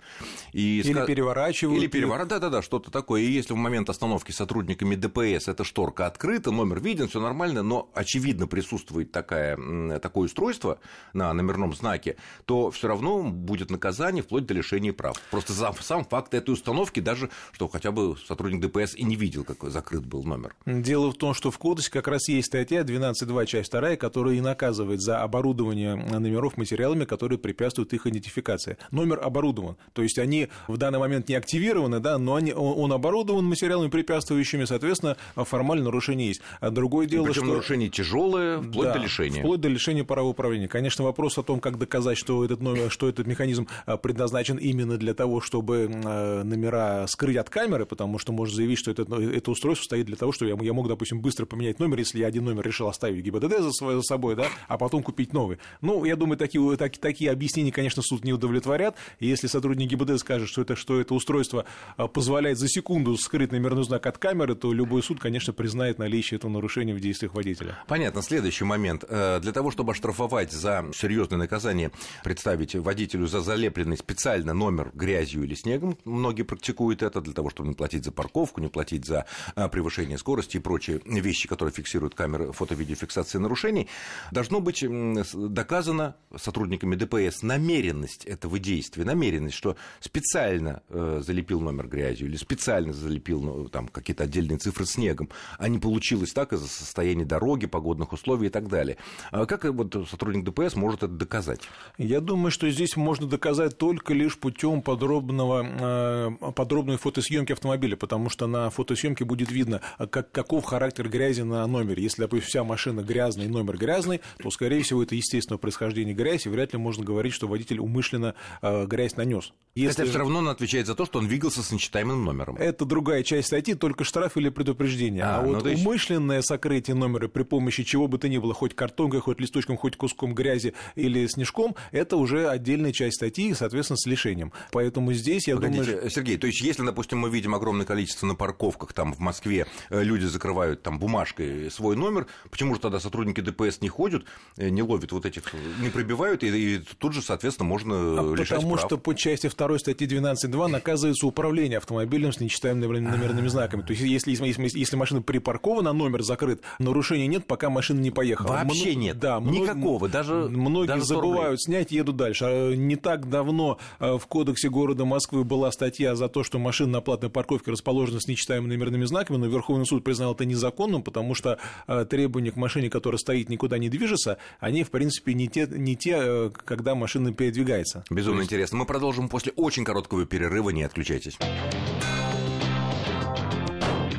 И 0.52 0.82
или 0.82 0.94
ска... 0.94 1.06
переворачивают. 1.06 1.82
Или 1.82 1.88
переворачивают, 1.88 2.30
да-да-да, 2.30 2.62
что-то 2.62 2.92
такое. 2.92 3.22
И 3.22 3.32
если 3.32 3.54
в 3.54 3.56
момент 3.56 3.90
остановки 3.90 4.32
сотрудниками 4.32 4.96
ДПС 4.96 5.48
эта 5.48 5.64
шторка 5.64 6.08
открыта, 6.08 6.52
номер 6.52 6.82
виден, 6.82 7.08
все 7.08 7.22
нормально, 7.22 7.64
но 7.64 7.90
очевидно 7.94 8.48
присутствует 8.48 9.12
такая, 9.12 10.00
такое 10.00 10.26
устройство 10.26 10.80
на 11.14 11.34
номерном 11.34 11.74
знаке, 11.74 12.18
то 12.46 12.70
все 12.70 12.90
равно 12.90 13.24
будет 13.24 13.72
наказание 13.72 14.24
вплоть 14.24 14.46
до 14.46 14.54
лишения 14.54 14.92
прав. 14.92 15.18
Просто 15.32 15.54
за 15.54 15.74
сам 15.80 16.04
факт 16.04 16.34
этой 16.34 16.52
установки, 16.52 17.00
даже 17.00 17.30
что 17.54 17.70
хотя 17.70 17.92
бы 17.92 18.18
сотрудник 18.28 18.60
ДПС 18.60 18.96
и 18.96 19.04
не 19.04 19.16
видел, 19.16 19.46
какой 19.46 19.70
закрыт 19.70 20.06
был 20.06 20.24
номер. 20.24 20.54
Дело 20.66 21.12
в 21.12 21.16
том, 21.16 21.34
что 21.34 21.50
в 21.50 21.58
кодексе 21.58 21.92
как 21.92 22.09
раз 22.10 22.28
есть 22.28 22.48
статья 22.48 22.82
12.2, 22.82 23.46
часть 23.46 23.72
2, 23.72 23.96
которая 23.96 24.36
и 24.36 24.42
наказывает 24.42 25.02
за 25.02 25.22
оборудование 25.22 25.96
номеров 25.96 26.58
материалами, 26.58 27.06
которые 27.06 27.40
препятствуют 27.40 27.94
их 27.94 28.08
идентификации. 28.08 28.78
Номер 28.92 29.20
оборудован, 29.24 29.78
то 29.94 30.02
есть 30.02 30.20
они 30.20 30.50
в 30.68 30.78
данный 30.78 31.00
момент 31.00 31.30
не 31.30 31.36
активированы, 31.36 32.00
да, 32.00 32.18
но 32.18 32.36
они, 32.36 32.54
он 32.54 32.92
оборудован 32.92 33.46
материалами 33.46 33.90
препятствующими, 33.90 34.66
соответственно, 34.66 35.18
формально 35.36 35.86
нарушение 35.86 36.28
есть. 36.28 36.42
А 36.60 36.70
другое 36.70 37.08
дело, 37.08 37.26
Причем 37.26 37.44
что... 37.44 37.52
нарушение 37.52 37.90
тяжелое, 37.90 38.60
вплоть 38.60 38.88
да, 38.88 38.94
до 38.94 39.00
лишения. 39.00 39.42
Вплоть 39.42 39.62
до 39.62 39.70
лишения 39.70 40.04
права 40.04 40.28
управления. 40.28 40.68
Конечно, 40.68 41.04
вопрос 41.04 41.38
о 41.38 41.44
том, 41.44 41.60
как 41.60 41.78
доказать, 41.78 42.18
что 42.18 42.44
этот, 42.46 42.62
номер, 42.62 42.92
что 42.92 43.10
этот 43.10 43.28
механизм 43.28 43.68
а, 43.86 43.98
предназначен 43.98 44.58
именно 44.58 44.98
для 44.98 45.14
того, 45.14 45.42
чтобы 45.42 45.90
а, 46.06 46.44
номера 46.44 47.06
скрыть 47.08 47.38
от 47.38 47.50
камеры, 47.50 47.86
потому 47.86 48.20
что 48.20 48.32
можно 48.32 48.56
заявить, 48.56 48.80
что 48.80 48.92
это, 48.92 49.04
это 49.04 49.52
устройство 49.52 49.86
стоит 49.86 50.06
для 50.06 50.16
того, 50.16 50.32
чтобы 50.32 50.52
я, 50.52 50.58
я 50.62 50.74
мог, 50.74 50.88
допустим, 50.88 51.22
быстро 51.22 51.46
поменять 51.46 51.80
номер, 51.80 51.99
если 52.00 52.20
я 52.20 52.28
один 52.28 52.46
номер 52.46 52.66
решил 52.66 52.88
оставить 52.88 53.24
ГИБДД 53.24 53.60
за, 53.60 53.72
за 53.72 54.02
собой, 54.02 54.36
да, 54.36 54.48
а 54.68 54.78
потом 54.78 55.04
купить 55.04 55.34
новый. 55.34 55.60
Ну, 55.82 56.06
я 56.06 56.16
думаю, 56.16 56.38
такие, 56.38 56.78
так, 56.78 56.98
такие 56.98 57.32
объяснения, 57.32 57.72
конечно, 57.72 58.02
суд 58.02 58.24
не 58.24 58.34
удовлетворят. 58.34 58.96
Если 59.20 59.48
сотрудник 59.48 59.90
ГИБДД 59.90 60.20
скажет, 60.20 60.50
что 60.50 60.62
это, 60.62 60.76
что 60.76 61.00
это 61.00 61.14
устройство 61.14 61.66
а, 61.98 62.08
позволяет 62.08 62.58
за 62.58 62.68
секунду 62.68 63.16
скрыть 63.18 63.52
номерной 63.52 63.84
знак 63.84 64.06
от 64.06 64.18
камеры, 64.18 64.56
то 64.56 64.74
любой 64.74 65.04
суд, 65.04 65.20
конечно, 65.20 65.54
признает 65.54 66.00
наличие 66.00 66.38
этого 66.38 66.52
нарушения 66.52 66.94
в 66.94 67.00
действиях 67.00 67.34
водителя. 67.34 67.78
Понятно. 67.88 68.22
Следующий 68.22 68.66
момент. 68.66 69.04
Э, 69.08 69.40
для 69.42 69.52
того, 69.52 69.72
чтобы 69.72 69.92
оштрафовать 69.92 70.52
за 70.52 70.86
серьезное 70.94 71.38
наказание, 71.38 71.92
представить 72.24 72.76
водителю 72.76 73.28
за 73.28 73.42
залепленный 73.42 73.98
специально 73.98 74.54
номер 74.54 74.92
грязью 74.94 75.44
или 75.44 75.56
снегом, 75.56 75.98
многие 76.06 76.44
практикуют 76.44 77.04
это 77.04 77.22
для 77.22 77.34
того, 77.34 77.50
чтобы 77.50 77.70
не 77.70 77.76
платить 77.76 78.06
за 78.06 78.12
парковку, 78.12 78.62
не 78.62 78.68
платить 78.68 79.06
за 79.06 79.26
э, 79.56 79.68
превышение 79.70 80.18
скорости 80.18 80.58
и 80.58 80.60
прочие 80.60 81.02
вещи, 81.06 81.48
которые 81.48 81.74
фиксируют 81.90 82.14
камеры 82.14 82.52
фото-видеофиксации 82.52 83.40
нарушений, 83.40 83.88
должно 84.32 84.60
быть 84.60 84.86
доказано 85.34 86.16
сотрудниками 86.38 86.96
ДПС 86.96 87.42
намеренность 87.42 88.26
этого 88.26 88.60
действия, 88.60 89.06
намеренность, 89.06 89.56
что 89.56 89.76
специально 90.00 90.84
э, 90.90 91.22
залепил 91.26 91.62
номер 91.62 91.88
грязью 91.88 92.28
или 92.28 92.36
специально 92.36 92.94
залепил 92.94 93.42
ну, 93.42 93.70
там 93.70 93.88
какие-то 93.88 94.26
отдельные 94.26 94.60
цифры 94.60 94.86
снегом, 94.86 95.30
а 95.58 95.68
не 95.68 95.80
получилось 95.80 96.32
так 96.32 96.54
из-за 96.54 96.68
состояния 96.68 97.26
дороги, 97.26 97.66
погодных 97.66 98.14
условий 98.14 98.48
и 98.48 98.50
так 98.52 98.68
далее. 98.68 98.98
А 99.32 99.46
как 99.46 99.66
вот 99.66 100.08
сотрудник 100.10 100.44
ДПС 100.44 100.76
может 100.76 101.04
это 101.04 101.14
доказать? 101.14 101.62
Я 101.98 102.22
думаю, 102.22 102.52
что 102.52 102.70
здесь 102.70 102.96
можно 102.96 103.28
доказать 103.28 103.78
только 103.78 104.14
лишь 104.14 104.38
путем 104.38 104.82
подробного, 104.84 106.38
э, 106.40 106.52
подробной 106.52 106.98
фотосъемки 106.98 107.54
автомобиля, 107.54 107.96
потому 107.96 108.30
что 108.30 108.46
на 108.46 108.70
фотосъемке 108.70 109.26
будет 109.26 109.52
видно, 109.52 109.82
как, 110.12 110.32
каков 110.32 110.66
характер 110.66 111.10
грязи 111.10 111.42
на 111.42 111.66
номере. 111.70 112.04
Если, 112.04 112.22
допустим, 112.22 112.48
вся 112.48 112.64
машина 112.64 113.02
грязная 113.02 113.46
и 113.46 113.50
номер 113.50 113.78
грязный, 113.78 114.22
то, 114.42 114.50
скорее 114.52 114.84
всего, 114.84 115.04
это 115.04 115.16
естественного 115.16 115.60
происхождения 115.60 116.14
грязь, 116.14 116.46
и 116.46 116.50
вряд 116.50 116.74
ли 116.74 116.80
можно 116.80 117.04
говорить, 117.04 117.34
что 117.34 117.48
водитель 117.48 117.80
умышленно 117.80 118.36
э, 118.62 118.86
грязь 118.86 119.16
нанес. 119.16 119.54
Если... 119.76 120.02
Хотя 120.02 120.10
все 120.10 120.20
равно 120.20 120.40
он 120.40 120.50
отвечает 120.50 120.88
за 120.88 120.96
то, 120.96 121.06
что 121.06 121.20
он 121.20 121.28
двигался 121.28 121.64
с 121.64 121.72
нечитаемым 121.72 122.26
номером. 122.26 122.58
Это 122.58 122.86
другая 122.86 123.24
часть 123.24 123.48
статьи, 123.48 123.76
только 123.76 124.04
штраф 124.04 124.36
или 124.36 124.50
предупреждение. 124.50 125.24
А, 125.24 125.40
а 125.40 125.42
вот 125.42 125.64
ну, 125.64 125.72
умышленное 125.74 126.38
есть... 126.38 126.48
сокрытие 126.48 126.96
номера 126.96 127.28
при 127.28 127.44
помощи 127.44 127.84
чего 127.84 128.08
бы 128.08 128.18
то 128.18 128.28
ни 128.28 128.38
было, 128.38 128.54
хоть 128.54 128.76
картонкой, 128.76 129.22
хоть 129.22 129.40
листочком, 129.40 129.78
хоть 129.78 129.96
куском 129.96 130.34
грязи 130.34 130.74
или 130.96 131.28
снежком, 131.28 131.76
это 131.92 132.18
уже 132.18 132.50
отдельная 132.50 132.92
часть 132.92 133.18
статьи, 133.18 133.54
соответственно, 133.54 133.98
с 133.98 134.06
лишением. 134.06 134.52
Поэтому 134.72 135.14
здесь, 135.14 135.48
я 135.48 135.56
Погодите, 135.56 135.94
думаю... 135.94 136.10
Сергей, 136.10 136.38
то 136.38 136.48
есть 136.48 136.62
если, 136.62 136.84
допустим, 136.84 137.20
мы 137.20 137.30
видим 137.30 137.56
огромное 137.56 137.86
количество 137.86 138.26
на 138.26 138.36
парковках 138.36 138.94
там 138.94 139.14
в 139.14 139.20
Москве, 139.20 139.68
э, 139.90 140.04
люди 140.04 140.26
закрывают 140.26 140.82
там 140.84 141.00
бумажкой 141.00 141.59
свой 141.68 141.96
номер, 141.96 142.28
почему 142.50 142.76
же 142.76 142.82
тогда 142.82 143.00
сотрудники 143.00 143.42
ДПС 143.42 143.82
не 143.82 143.90
ходят, 143.90 144.24
э, 144.58 144.70
не 144.70 144.82
ловят 144.82 145.12
вот 145.12 145.26
этих, 145.26 145.54
не 145.82 145.90
пробивают, 145.90 146.44
и, 146.44 146.76
и 146.76 146.80
тут 146.98 147.14
же, 147.14 147.22
соответственно, 147.22 147.68
можно 147.68 147.96
а 147.96 148.36
лишать 148.36 148.60
Потому 148.60 148.74
прав. 148.74 148.86
что 148.86 148.98
по 148.98 149.14
части 149.14 149.50
2 149.50 149.80
статьи 149.80 150.08
12.2 150.08 150.68
наказывается 150.68 151.28
управление 151.28 151.78
автомобилем 151.78 152.32
с 152.32 152.40
нечитаемыми 152.40 153.00
номерными 153.00 153.48
знаками. 153.48 153.82
То 153.82 153.92
есть, 153.92 154.04
если, 154.04 154.32
если, 154.32 154.78
если 154.78 154.96
машина 154.96 155.22
припаркована, 155.22 155.94
номер 155.94 156.24
закрыт, 156.24 156.62
нарушения 156.80 157.28
нет, 157.28 157.46
пока 157.46 157.70
машина 157.70 158.00
не 158.00 158.12
поехала. 158.12 158.48
Вообще 158.48 158.92
Мно... 158.92 159.02
нет, 159.02 159.20
да, 159.20 159.40
никакого, 159.40 160.08
даже 160.08 160.34
Многие 160.50 160.88
даже 160.88 161.06
забывают 161.06 161.62
снять, 161.62 161.92
едут 161.92 162.16
дальше. 162.16 162.46
А 162.46 162.76
не 162.76 162.96
так 162.96 163.30
давно 163.30 163.80
э, 164.00 164.18
в 164.18 164.26
кодексе 164.28 164.70
города 164.70 165.06
Москвы 165.06 165.44
была 165.44 165.72
статья 165.72 166.16
за 166.16 166.30
то, 166.30 166.44
что 166.44 166.60
машина 166.60 166.94
на 166.94 167.02
платной 167.02 167.30
парковке 167.30 167.72
расположена 167.72 168.20
с 168.20 168.28
нечитаемыми 168.28 168.70
номерными 168.70 169.06
знаками, 169.06 169.38
но 169.38 169.48
Верховный 169.48 169.86
суд 169.86 170.04
признал 170.04 170.34
это 170.34 170.46
незаконным, 170.46 171.02
потому 171.02 171.34
что 171.34 171.49
э, 171.88 172.06
требования 172.10 172.52
к 172.52 172.56
машине, 172.56 172.90
которая 172.90 173.18
стоит, 173.20 173.50
никуда 173.50 173.78
не 173.78 173.90
движется, 173.90 174.38
они, 174.60 174.84
в 174.84 174.92
принципе, 174.92 175.10
принципе, 175.10 175.34
не 175.34 175.48
те, 175.48 175.68
не 175.68 175.96
те 175.96 176.18
э, 176.20 176.50
когда 176.66 176.96
машина 176.96 177.34
передвигается. 177.34 178.04
Безумно 178.10 178.42
есть... 178.42 178.52
интересно. 178.52 178.78
Мы 178.78 178.86
продолжим 178.86 179.30
после 179.30 179.52
очень 179.56 179.84
короткого 179.84 180.26
перерыва, 180.26 180.70
не 180.70 180.84
отключайтесь. 180.84 181.38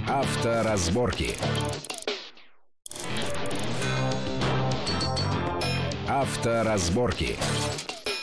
Авторазборки. 0.08 1.30
Авторазборки. 6.08 7.36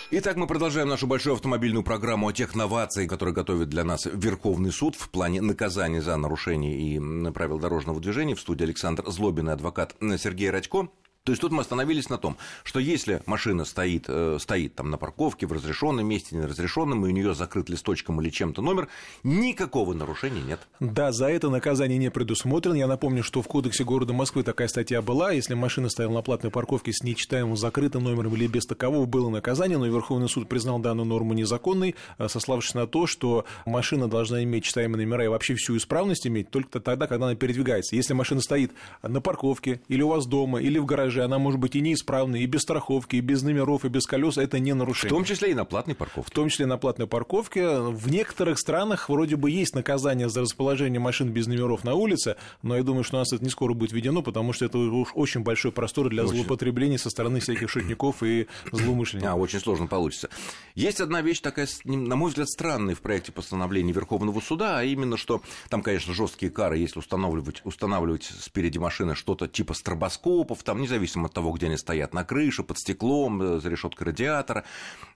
Итак, 0.09 0.37
мы 0.37 0.47
продолжаем 0.47 0.87
нашу 0.87 1.05
большую 1.05 1.33
автомобильную 1.33 1.83
программу 1.83 2.29
о 2.29 2.31
техновации, 2.31 3.07
которую 3.07 3.35
готовит 3.35 3.67
для 3.67 3.83
нас 3.83 4.05
Верховный 4.05 4.71
суд 4.71 4.95
в 4.95 5.09
плане 5.09 5.41
наказания 5.41 6.01
за 6.01 6.15
нарушение 6.15 6.79
и 6.79 7.31
правил 7.31 7.59
дорожного 7.59 7.99
движения. 7.99 8.33
В 8.33 8.39
студии 8.39 8.63
Александр 8.63 9.03
Злобин 9.05 9.49
и 9.49 9.51
адвокат 9.51 9.97
Сергей 10.17 10.49
Радько. 10.49 10.87
То 11.27 11.31
есть 11.31 11.41
тут 11.41 11.51
мы 11.51 11.59
остановились 11.59 12.09
на 12.09 12.17
том, 12.17 12.37
что 12.63 12.79
если 12.79 13.21
машина 13.25 13.65
стоит, 13.65 14.05
э, 14.07 14.37
стоит 14.39 14.75
там 14.75 14.89
на 14.89 14.97
парковке 14.97 15.45
в 15.45 15.51
разрешенном 15.51 16.07
месте, 16.07 16.37
неразрешенном, 16.37 17.05
и 17.05 17.09
у 17.09 17.11
нее 17.11 17.35
закрыт 17.35 17.67
листочком 17.67 18.21
или 18.21 18.29
чем-то 18.29 18.61
номер, 18.61 18.87
никакого 19.25 19.93
нарушения 19.93 20.39
нет. 20.41 20.61
Да, 20.79 21.11
за 21.11 21.25
это 21.25 21.49
наказание 21.49 21.97
не 21.97 22.09
предусмотрено. 22.09 22.75
Я 22.75 22.87
напомню, 22.87 23.23
что 23.23 23.41
в 23.41 23.47
Кодексе 23.49 23.83
города 23.83 24.13
Москвы 24.13 24.43
такая 24.43 24.69
статья 24.69 25.01
была. 25.01 25.33
Если 25.33 25.53
машина 25.53 25.89
стояла 25.89 26.13
на 26.13 26.21
платной 26.21 26.49
парковке 26.49 26.93
с 26.93 27.03
нечитаемым 27.03 27.57
закрытым 27.57 28.05
номером 28.05 28.33
или 28.35 28.47
без 28.47 28.65
такового, 28.65 29.05
было 29.05 29.29
наказание, 29.29 29.77
но 29.77 29.85
Верховный 29.85 30.29
суд 30.29 30.47
признал 30.47 30.79
данную 30.79 31.07
норму 31.07 31.33
незаконной, 31.33 31.95
э, 32.19 32.29
сославшись 32.29 32.73
на 32.73 32.87
то, 32.87 33.05
что 33.05 33.43
машина 33.65 34.07
должна 34.07 34.45
иметь 34.45 34.63
читаемые 34.63 35.05
номера 35.05 35.25
и 35.25 35.27
вообще 35.27 35.55
всю 35.55 35.75
исправность 35.75 36.25
иметь 36.25 36.51
только 36.51 36.79
тогда, 36.79 37.05
когда 37.05 37.25
она 37.25 37.35
передвигается. 37.35 37.97
Если 37.97 38.13
машина 38.13 38.39
стоит 38.39 38.71
на 39.03 39.19
парковке 39.19 39.81
или 39.89 40.01
у 40.01 40.07
вас 40.07 40.25
дома, 40.25 40.61
или 40.61 40.79
в 40.79 40.85
гараже, 40.85 41.16
гараже, 41.17 41.23
она 41.23 41.39
может 41.39 41.59
быть 41.59 41.75
и 41.75 41.81
неисправной, 41.81 42.41
и 42.41 42.45
без 42.45 42.61
страховки, 42.61 43.17
и 43.17 43.21
без 43.21 43.41
номеров, 43.43 43.85
и 43.85 43.89
без 43.89 44.05
колес, 44.05 44.37
это 44.37 44.59
не 44.59 44.73
нарушение. 44.73 45.09
В 45.09 45.17
том 45.17 45.25
числе 45.25 45.51
и 45.51 45.53
на 45.53 45.65
платной 45.65 45.95
парковке. 45.95 46.31
В 46.31 46.33
том 46.33 46.49
числе 46.49 46.65
и 46.65 46.67
на 46.67 46.77
платной 46.77 47.07
парковке. 47.07 47.79
В 47.79 48.09
некоторых 48.09 48.59
странах 48.59 49.09
вроде 49.09 49.35
бы 49.35 49.49
есть 49.49 49.75
наказание 49.75 50.29
за 50.29 50.41
расположение 50.41 50.99
машин 50.99 51.29
без 51.29 51.47
номеров 51.47 51.83
на 51.83 51.95
улице, 51.95 52.35
но 52.61 52.75
я 52.75 52.83
думаю, 52.83 53.03
что 53.03 53.17
у 53.17 53.19
нас 53.19 53.33
это 53.33 53.43
не 53.43 53.49
скоро 53.49 53.73
будет 53.73 53.91
введено, 53.91 54.21
потому 54.21 54.53
что 54.53 54.65
это 54.65 54.77
уж 54.77 55.09
очень 55.13 55.41
большой 55.41 55.71
простор 55.71 56.09
для 56.09 56.23
очень. 56.23 56.35
злоупотреблений 56.35 56.97
со 56.97 57.09
стороны 57.09 57.39
всяких 57.39 57.69
шутников 57.69 58.23
и 58.23 58.47
злоумышленников. 58.71 59.31
А, 59.31 59.35
очень 59.35 59.59
сложно 59.59 59.87
получится. 59.87 60.29
Есть 60.75 61.01
одна 61.01 61.21
вещь 61.21 61.39
такая, 61.39 61.67
на 61.83 62.15
мой 62.15 62.29
взгляд, 62.29 62.49
странная 62.49 62.95
в 62.95 63.01
проекте 63.01 63.31
постановления 63.31 63.91
Верховного 63.91 64.39
суда, 64.39 64.79
а 64.79 64.83
именно, 64.83 65.17
что 65.17 65.41
там, 65.69 65.81
конечно, 65.81 66.13
жесткие 66.13 66.51
кары, 66.51 66.77
если 66.77 66.99
устанавливать, 66.99 67.61
устанавливать 67.63 68.23
спереди 68.39 68.77
машины 68.77 69.15
что-то 69.15 69.47
типа 69.47 69.73
стробоскопов, 69.73 70.63
там, 70.63 70.81
независимо 70.81 71.06
зависимо 71.07 71.27
от 71.27 71.33
того, 71.33 71.51
где 71.51 71.67
они 71.67 71.77
стоят, 71.77 72.13
на 72.13 72.23
крыше, 72.23 72.63
под 72.63 72.77
стеклом, 72.77 73.41
э, 73.41 73.59
за 73.59 73.69
решеткой 73.69 74.07
радиатора. 74.07 74.65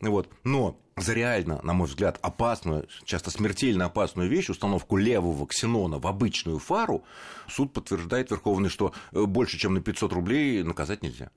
Вот. 0.01 0.29
Но 0.43 0.77
за 1.01 1.13
реально, 1.13 1.59
на 1.63 1.73
мой 1.73 1.87
взгляд, 1.87 2.19
опасную, 2.21 2.87
часто 3.03 3.31
смертельно 3.31 3.85
опасную 3.85 4.29
вещь, 4.29 4.49
установку 4.49 4.97
левого 4.97 5.47
ксенона 5.47 5.99
в 5.99 6.07
обычную 6.07 6.59
фару, 6.59 7.03
суд 7.49 7.73
подтверждает 7.73 8.31
Верховный, 8.31 8.69
что 8.69 8.93
э, 9.11 9.23
больше, 9.25 9.57
чем 9.57 9.73
на 9.73 9.81
500 9.81 10.13
рублей 10.13 10.63
наказать 10.63 11.03
нельзя. 11.03 11.29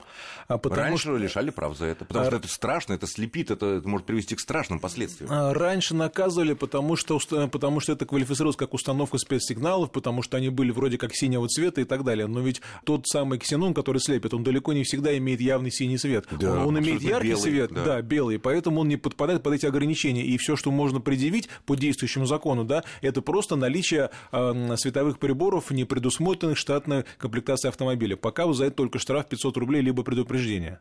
А 0.47 0.57
потому 0.57 0.81
Раньше 0.81 1.03
что... 1.03 1.17
лишали 1.17 1.49
прав 1.49 1.77
за 1.77 1.85
это, 1.85 2.05
потому 2.05 2.25
а... 2.25 2.27
что 2.27 2.37
это 2.37 2.47
страшно, 2.47 2.93
это 2.93 3.07
слепит, 3.07 3.51
это, 3.51 3.65
это 3.65 3.87
может 3.87 4.05
привести 4.07 4.35
к 4.35 4.39
страшным 4.39 4.79
последствиям. 4.79 5.31
А 5.31 5.53
раньше 5.53 5.95
наказывали, 5.95 6.53
потому 6.53 6.95
что, 6.95 7.19
потому 7.49 7.79
что 7.79 7.93
это 7.93 8.05
квалифицировалось 8.05 8.57
как 8.57 8.73
установка 8.73 9.17
спецсигналов, 9.17 9.91
потому 9.91 10.21
что 10.21 10.37
они 10.37 10.49
были 10.49 10.71
вроде 10.71 10.97
как 10.97 11.15
синего 11.15 11.47
цвета 11.47 11.81
и 11.81 11.85
так 11.85 12.03
далее. 12.03 12.27
Но 12.27 12.39
ведь 12.41 12.61
тот 12.83 13.07
самый 13.07 13.39
ксенон, 13.39 13.73
который 13.73 13.99
слепит, 13.99 14.33
он 14.33 14.43
далеко 14.43 14.73
не 14.73 14.83
всегда 14.83 15.17
имеет 15.17 15.41
явный 15.41 15.71
синий 15.71 15.97
цвет. 15.97 16.27
Да, 16.31 16.53
он, 16.53 16.67
он 16.67 16.79
имеет 16.79 17.01
яркий 17.01 17.29
белый, 17.29 17.41
цвет, 17.41 17.71
да. 17.73 17.83
да, 17.83 18.01
белый, 18.01 18.39
поэтому 18.39 18.81
он 18.81 18.87
не 18.87 18.97
подпадает 18.97 19.43
под 19.43 19.54
эти 19.55 19.65
ограничения. 19.65 20.23
И 20.23 20.37
все, 20.37 20.55
что 20.55 20.71
можно 20.71 20.99
предъявить 20.99 21.49
по 21.65 21.75
действующему 21.75 22.25
закону, 22.25 22.63
да, 22.63 22.83
это 23.01 23.21
просто 23.21 23.55
наличие 23.55 24.09
э, 24.31 24.75
световых 24.77 25.19
приборов, 25.19 25.71
не 25.71 25.85
предусмотренных 25.85 26.57
штатной 26.57 27.05
комплектацией 27.17 27.69
автомобиля. 27.69 28.15
Пока 28.15 28.45
вы 28.45 28.53
за 28.53 28.65
это 28.65 28.75
только 28.75 28.99
штраф 28.99 29.27
500 29.27 29.57
рублей, 29.57 29.81
либо 29.81 30.03
предупреждение. 30.03 30.79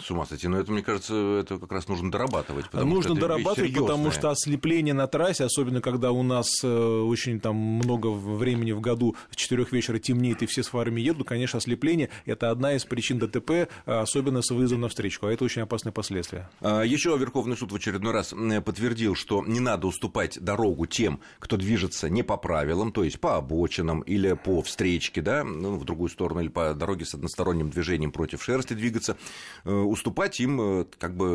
С 0.00 0.10
ума 0.10 0.26
сойти. 0.26 0.48
Но 0.48 0.58
это, 0.58 0.72
мне 0.72 0.82
кажется, 0.82 1.40
это 1.40 1.58
как 1.58 1.72
раз 1.72 1.88
нужно 1.88 2.10
дорабатывать. 2.10 2.72
Нужно 2.72 3.14
дорабатывать, 3.14 3.74
потому 3.74 4.10
что 4.10 4.30
ослепление 4.30 4.94
на 4.94 5.06
трассе, 5.06 5.44
особенно 5.44 5.80
когда 5.80 6.12
у 6.12 6.22
нас 6.22 6.48
э, 6.62 6.68
очень 6.68 7.40
там 7.40 7.56
много 7.56 8.08
времени 8.08 8.72
в 8.72 8.80
году, 8.80 9.16
с 9.30 9.36
4 9.36 9.66
вечера 9.70 9.98
темнеет 9.98 10.42
и 10.42 10.46
все 10.46 10.62
с 10.62 10.68
фарами 10.68 11.00
едут, 11.00 11.26
конечно, 11.26 11.58
ослепление– 11.58 12.10
это 12.26 12.50
одна 12.50 12.74
из 12.74 12.84
причин 12.84 13.18
ДТП, 13.18 13.68
особенно 13.86 14.42
с 14.42 14.50
выездом 14.50 14.82
на 14.82 14.88
встречку, 14.88 15.26
а 15.26 15.32
это 15.32 15.44
очень 15.44 15.62
опасные 15.62 15.92
последствия. 15.92 16.48
А, 16.60 16.82
Еще 16.82 17.16
Верховный 17.16 17.56
суд 17.56 17.72
в 17.72 17.76
очередной 17.76 18.12
раз 18.12 18.34
подтвердил, 18.64 19.14
что 19.14 19.44
не 19.46 19.60
надо 19.60 19.86
уступать 19.86 20.38
дорогу 20.40 20.86
тем, 20.86 21.20
кто 21.38 21.56
движется 21.56 22.08
не 22.08 22.22
по 22.22 22.36
правилам, 22.36 22.92
то 22.92 23.04
есть 23.04 23.20
по 23.20 23.36
обочинам 23.36 24.00
или 24.02 24.32
по 24.32 24.62
встречке, 24.62 25.20
да, 25.22 25.44
ну, 25.44 25.76
в 25.76 25.84
другую 25.84 26.08
сторону, 26.08 26.40
или 26.40 26.48
по 26.48 26.74
дороге 26.74 27.04
с 27.04 27.14
односторонним 27.14 27.70
движением 27.70 28.12
против 28.12 28.42
шерсти 28.42 28.74
двигаться 28.74 29.16
э, 29.64 29.70
уступать 29.90 30.40
им 30.40 30.60
э, 30.60 30.84
как 30.98 31.16
бы 31.16 31.26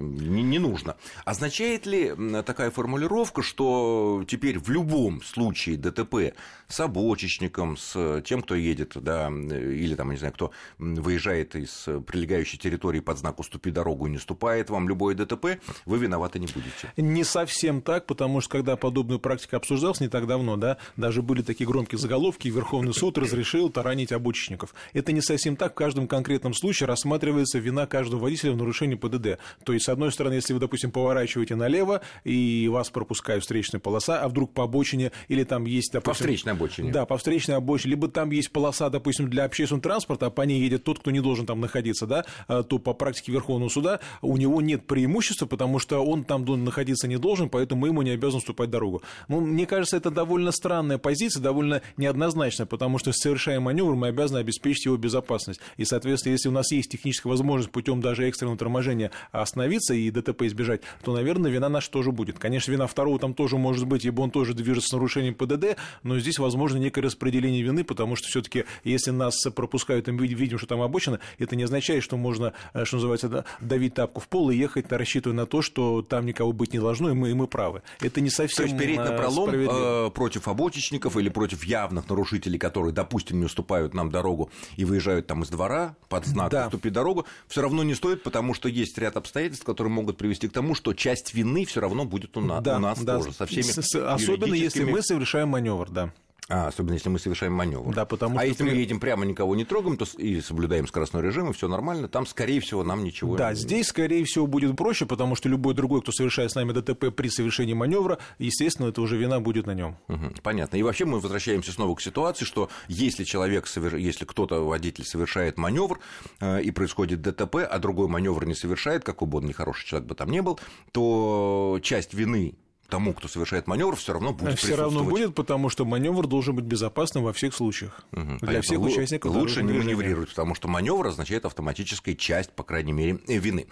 не, 0.00 0.42
не 0.42 0.58
нужно. 0.58 0.96
Означает 1.24 1.86
ли 1.86 2.14
такая 2.44 2.70
формулировка, 2.70 3.42
что 3.42 4.24
теперь 4.26 4.58
в 4.58 4.68
любом 4.70 5.22
случае 5.22 5.76
ДТП 5.76 6.34
с 6.68 6.80
обочечником, 6.80 7.76
с 7.76 8.22
тем, 8.22 8.42
кто 8.42 8.54
едет, 8.54 8.92
да, 8.94 9.28
или 9.28 9.94
там, 9.94 10.10
не 10.10 10.16
знаю, 10.16 10.32
кто 10.34 10.50
выезжает 10.78 11.54
из 11.54 11.88
прилегающей 12.06 12.58
территории 12.58 13.00
под 13.00 13.18
знак 13.18 13.38
«Уступи 13.38 13.70
дорогу» 13.70 14.06
и 14.06 14.10
не 14.10 14.16
уступает 14.16 14.70
вам 14.70 14.88
любое 14.88 15.14
ДТП, 15.14 15.60
вы 15.84 15.98
виноваты 15.98 16.38
не 16.38 16.46
будете? 16.46 16.92
Не 16.96 17.24
совсем 17.24 17.82
так, 17.82 18.06
потому 18.06 18.40
что 18.40 18.50
когда 18.50 18.76
подобную 18.76 19.20
практику 19.20 19.56
обсуждалась 19.56 20.00
не 20.00 20.08
так 20.08 20.26
давно, 20.26 20.56
да, 20.56 20.78
даже 20.96 21.22
были 21.22 21.42
такие 21.42 21.66
громкие 21.66 21.98
заголовки, 21.98 22.48
Верховный 22.48 22.94
суд 22.94 23.18
разрешил 23.18 23.70
таранить 23.70 24.12
обочечников. 24.12 24.74
Это 24.92 25.12
не 25.12 25.20
совсем 25.20 25.56
так, 25.56 25.72
в 25.72 25.74
каждом 25.74 26.08
конкретном 26.08 26.54
случае 26.54 26.86
рассматривается 26.86 27.58
вина 27.58 27.86
каждого 27.96 28.20
водителя 28.20 28.52
в 28.52 28.58
нарушении 28.58 28.94
ПДД. 28.94 29.38
То 29.64 29.72
есть, 29.72 29.86
с 29.86 29.88
одной 29.88 30.12
стороны, 30.12 30.34
если 30.34 30.52
вы, 30.52 30.60
допустим, 30.60 30.90
поворачиваете 30.90 31.56
налево, 31.56 32.02
и 32.24 32.68
вас 32.70 32.90
пропускают 32.90 33.42
встречная 33.42 33.80
полоса, 33.80 34.20
а 34.20 34.28
вдруг 34.28 34.52
по 34.52 34.64
обочине, 34.64 35.12
или 35.28 35.44
там 35.44 35.64
есть, 35.64 35.92
допустим... 35.92 36.10
По 36.10 36.14
встречной 36.14 36.52
обочине. 36.52 36.92
Да, 36.92 37.06
по 37.06 37.16
встречной 37.16 37.56
обочине. 37.56 37.92
Либо 37.92 38.08
там 38.08 38.30
есть 38.32 38.50
полоса, 38.50 38.90
допустим, 38.90 39.30
для 39.30 39.44
общественного 39.44 39.82
транспорта, 39.82 40.26
а 40.26 40.30
по 40.30 40.42
ней 40.42 40.60
едет 40.60 40.84
тот, 40.84 40.98
кто 40.98 41.10
не 41.10 41.20
должен 41.20 41.46
там 41.46 41.58
находиться, 41.60 42.06
да, 42.06 42.26
а, 42.48 42.62
то 42.62 42.78
по 42.78 42.92
практике 42.92 43.32
Верховного 43.32 43.70
суда 43.70 44.00
у 44.20 44.36
него 44.36 44.60
нет 44.60 44.86
преимущества, 44.86 45.46
потому 45.46 45.78
что 45.78 46.04
он 46.04 46.24
там 46.24 46.44
находиться 46.44 47.08
не 47.08 47.16
должен, 47.16 47.48
поэтому 47.48 47.80
мы 47.80 47.88
ему 47.88 48.02
не 48.02 48.10
обязаны 48.10 48.38
уступать 48.38 48.68
дорогу. 48.68 49.02
Ну, 49.28 49.40
мне 49.40 49.64
кажется, 49.64 49.96
это 49.96 50.10
довольно 50.10 50.52
странная 50.52 50.98
позиция, 50.98 51.42
довольно 51.42 51.80
неоднозначная, 51.96 52.66
потому 52.66 52.98
что 52.98 53.12
совершая 53.12 53.58
маневр, 53.58 53.94
мы 53.94 54.08
обязаны 54.08 54.38
обеспечить 54.38 54.84
его 54.84 54.98
безопасность. 54.98 55.60
И, 55.78 55.86
соответственно, 55.86 56.32
если 56.32 56.50
у 56.50 56.52
нас 56.52 56.70
есть 56.72 56.90
техническая 56.90 57.30
возможность 57.30 57.70
путем 57.86 58.00
даже 58.00 58.26
экстренного 58.26 58.58
торможения 58.58 59.12
остановиться 59.30 59.94
и 59.94 60.10
ДТП 60.10 60.42
избежать, 60.42 60.80
то, 61.04 61.14
наверное, 61.14 61.52
вина 61.52 61.68
наша 61.68 61.88
тоже 61.90 62.10
будет. 62.10 62.36
Конечно, 62.38 62.72
вина 62.72 62.88
второго 62.88 63.18
там 63.20 63.32
тоже 63.32 63.56
может 63.56 63.86
быть, 63.86 64.04
ибо 64.04 64.22
он 64.22 64.32
тоже 64.32 64.54
движется 64.54 64.88
с 64.88 64.92
нарушением 64.92 65.34
ПДД, 65.34 65.76
но 66.02 66.18
здесь 66.18 66.40
возможно 66.40 66.78
некое 66.78 67.02
распределение 67.02 67.62
вины, 67.62 67.84
потому 67.84 68.16
что 68.16 68.26
все-таки, 68.26 68.64
если 68.82 69.12
нас 69.12 69.40
пропускают 69.54 70.08
и 70.08 70.10
мы 70.10 70.26
видим, 70.26 70.58
что 70.58 70.66
там 70.66 70.82
обочина, 70.82 71.20
это 71.38 71.54
не 71.54 71.62
означает, 71.62 72.02
что 72.02 72.16
можно, 72.16 72.54
э, 72.74 72.84
что 72.84 72.96
называется, 72.96 73.44
давить 73.60 73.94
тапку 73.94 74.20
в 74.20 74.26
пол 74.26 74.50
и 74.50 74.56
ехать, 74.56 74.90
рассчитывая 74.90 75.36
на 75.36 75.46
то, 75.46 75.62
что 75.62 76.02
там 76.02 76.26
никого 76.26 76.52
быть 76.52 76.72
не 76.72 76.80
должно, 76.80 77.10
и 77.10 77.14
мы, 77.14 77.30
и 77.30 77.34
мы 77.34 77.46
правы. 77.46 77.82
Это 78.00 78.20
не 78.20 78.30
совсем 78.30 78.56
То 78.56 78.62
есть 78.64 78.78
переть 78.78 78.98
на 78.98 79.14
э, 79.14 79.16
пролом 79.16 79.50
э, 79.50 80.10
против 80.10 80.48
обочечников 80.48 81.16
или 81.16 81.28
против 81.28 81.62
явных 81.64 82.08
нарушителей, 82.08 82.58
которые, 82.58 82.92
допустим, 82.92 83.38
не 83.38 83.44
уступают 83.44 83.94
нам 83.94 84.10
дорогу 84.10 84.50
и 84.76 84.84
выезжают 84.84 85.28
там 85.28 85.44
из 85.44 85.50
двора 85.50 85.94
под 86.08 86.26
знак 86.26 86.50
да. 86.50 86.66
«Уступи 86.66 86.90
дорогу», 86.90 87.26
все 87.46 87.62
равно 87.62 87.75
не 87.82 87.94
стоит, 87.94 88.22
потому 88.22 88.54
что 88.54 88.68
есть 88.68 88.96
ряд 88.98 89.16
обстоятельств, 89.16 89.64
которые 89.64 89.92
могут 89.92 90.16
привести 90.16 90.48
к 90.48 90.52
тому, 90.52 90.74
что 90.74 90.92
часть 90.94 91.34
вины 91.34 91.64
все 91.64 91.80
равно 91.80 92.04
будет 92.04 92.36
у, 92.36 92.40
на, 92.40 92.60
да, 92.60 92.76
у 92.76 92.80
нас 92.80 93.02
да. 93.02 93.18
тоже, 93.18 93.32
со 93.32 93.46
всеми 93.46 93.62
с, 93.62 93.94
Особенно 93.94 94.54
если 94.54 94.84
мы 94.84 95.02
совершаем 95.02 95.48
маневр, 95.48 95.90
да. 95.90 96.12
А, 96.48 96.68
особенно 96.68 96.94
если 96.94 97.08
мы 97.08 97.18
совершаем 97.18 97.54
маневр. 97.54 97.92
Да, 97.92 98.04
потому 98.04 98.36
а 98.36 98.40
что 98.40 98.46
если 98.46 98.62
при... 98.62 98.70
мы 98.70 98.76
едем 98.76 99.00
прямо, 99.00 99.24
никого 99.24 99.56
не 99.56 99.64
трогаем, 99.64 99.96
то 99.96 100.06
и 100.16 100.40
соблюдаем 100.40 100.86
скоростной 100.86 101.22
режим, 101.22 101.50
и 101.50 101.52
все 101.52 101.66
нормально, 101.66 102.06
там, 102.06 102.24
скорее 102.24 102.60
всего, 102.60 102.84
нам 102.84 103.02
ничего 103.02 103.36
Да, 103.36 103.52
здесь, 103.54 103.88
скорее 103.88 104.24
всего, 104.24 104.46
будет 104.46 104.76
проще, 104.76 105.06
потому 105.06 105.34
что 105.34 105.48
любой 105.48 105.74
другой, 105.74 106.02
кто 106.02 106.12
совершает 106.12 106.52
с 106.52 106.54
нами 106.54 106.72
ДТП 106.72 107.12
при 107.14 107.28
совершении 107.28 107.74
маневра, 107.74 108.18
естественно, 108.38 108.88
это 108.88 109.00
уже 109.00 109.16
вина 109.16 109.40
будет 109.40 109.66
на 109.66 109.74
нем. 109.74 109.96
Угу, 110.06 110.34
понятно. 110.42 110.76
И 110.76 110.84
вообще 110.84 111.04
мы 111.04 111.18
возвращаемся 111.18 111.72
снова 111.72 111.96
к 111.96 112.00
ситуации, 112.00 112.44
что 112.44 112.70
если 112.86 113.24
человек, 113.24 113.66
если 113.98 114.24
кто-то, 114.24 114.64
водитель, 114.64 115.04
совершает 115.04 115.58
маневр 115.58 115.98
э, 116.40 116.62
и 116.62 116.70
происходит 116.70 117.22
ДТП, 117.22 117.56
а 117.68 117.78
другой 117.80 118.06
маневр 118.06 118.46
не 118.46 118.54
совершает, 118.54 119.02
какой 119.02 119.26
бы 119.26 119.38
он 119.38 119.46
нехороший 119.46 119.84
человек 119.84 120.08
бы 120.08 120.14
там 120.14 120.30
не 120.30 120.42
был, 120.42 120.60
то 120.92 121.80
часть 121.82 122.14
вины 122.14 122.54
тому, 122.86 123.12
кто 123.12 123.28
совершает 123.28 123.66
маневр, 123.66 123.96
все 123.96 124.12
равно 124.12 124.32
будет 124.32 124.58
Все 124.58 124.76
равно 124.76 125.04
будет, 125.04 125.34
потому 125.34 125.68
что 125.68 125.84
маневр 125.84 126.26
должен 126.26 126.56
быть 126.56 126.64
безопасным 126.64 127.24
во 127.24 127.32
всех 127.32 127.54
случаях. 127.54 128.00
Угу. 128.12 128.20
Для 128.20 128.38
Понятно. 128.38 128.62
всех 128.62 128.80
участников 128.80 129.34
Лучше 129.34 129.62
не 129.62 129.72
маневрировать, 129.72 130.30
потому 130.30 130.54
что 130.54 130.68
маневр 130.68 131.06
означает 131.06 131.44
автоматическая 131.44 132.14
часть, 132.14 132.52
по 132.52 132.62
крайней 132.62 132.92
мере, 132.92 133.18
вины. 133.26 133.66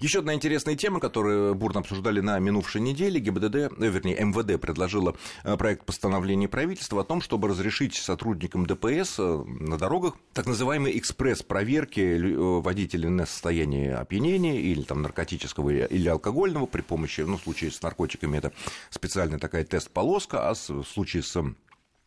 Еще 0.00 0.20
одна 0.20 0.34
интересная 0.34 0.76
тема, 0.76 1.00
которую 1.00 1.54
бурно 1.54 1.80
обсуждали 1.80 2.20
на 2.20 2.38
минувшей 2.38 2.80
неделе. 2.80 3.20
ГИБДД, 3.20 3.54
э, 3.54 3.70
вернее, 3.78 4.24
МВД 4.24 4.60
предложила 4.60 5.16
э, 5.44 5.56
проект 5.56 5.84
постановления 5.84 6.48
правительства 6.48 7.00
о 7.00 7.04
том, 7.04 7.20
чтобы 7.20 7.48
разрешить 7.48 7.94
сотрудникам 7.94 8.66
ДПС 8.66 9.16
э, 9.18 9.44
на 9.46 9.78
дорогах 9.78 10.14
так 10.32 10.46
называемые 10.46 10.98
экспресс-проверки 10.98 12.60
водителей 12.60 13.08
на 13.08 13.26
состояние 13.26 13.96
опьянения 13.96 14.60
или 14.60 14.82
там 14.82 15.02
наркотического 15.02 15.70
или 15.70 16.08
алкогольного 16.08 16.66
при 16.66 16.82
помощи, 16.82 17.22
ну, 17.22 17.36
в 17.36 17.42
случае 17.42 17.70
с 17.70 17.82
наркотиками 17.82 18.38
это 18.38 18.52
специальная 18.90 19.38
такая 19.38 19.64
тест-полоска, 19.64 20.48
а 20.48 20.54
в 20.54 20.84
случае 20.84 21.22
с 21.22 21.36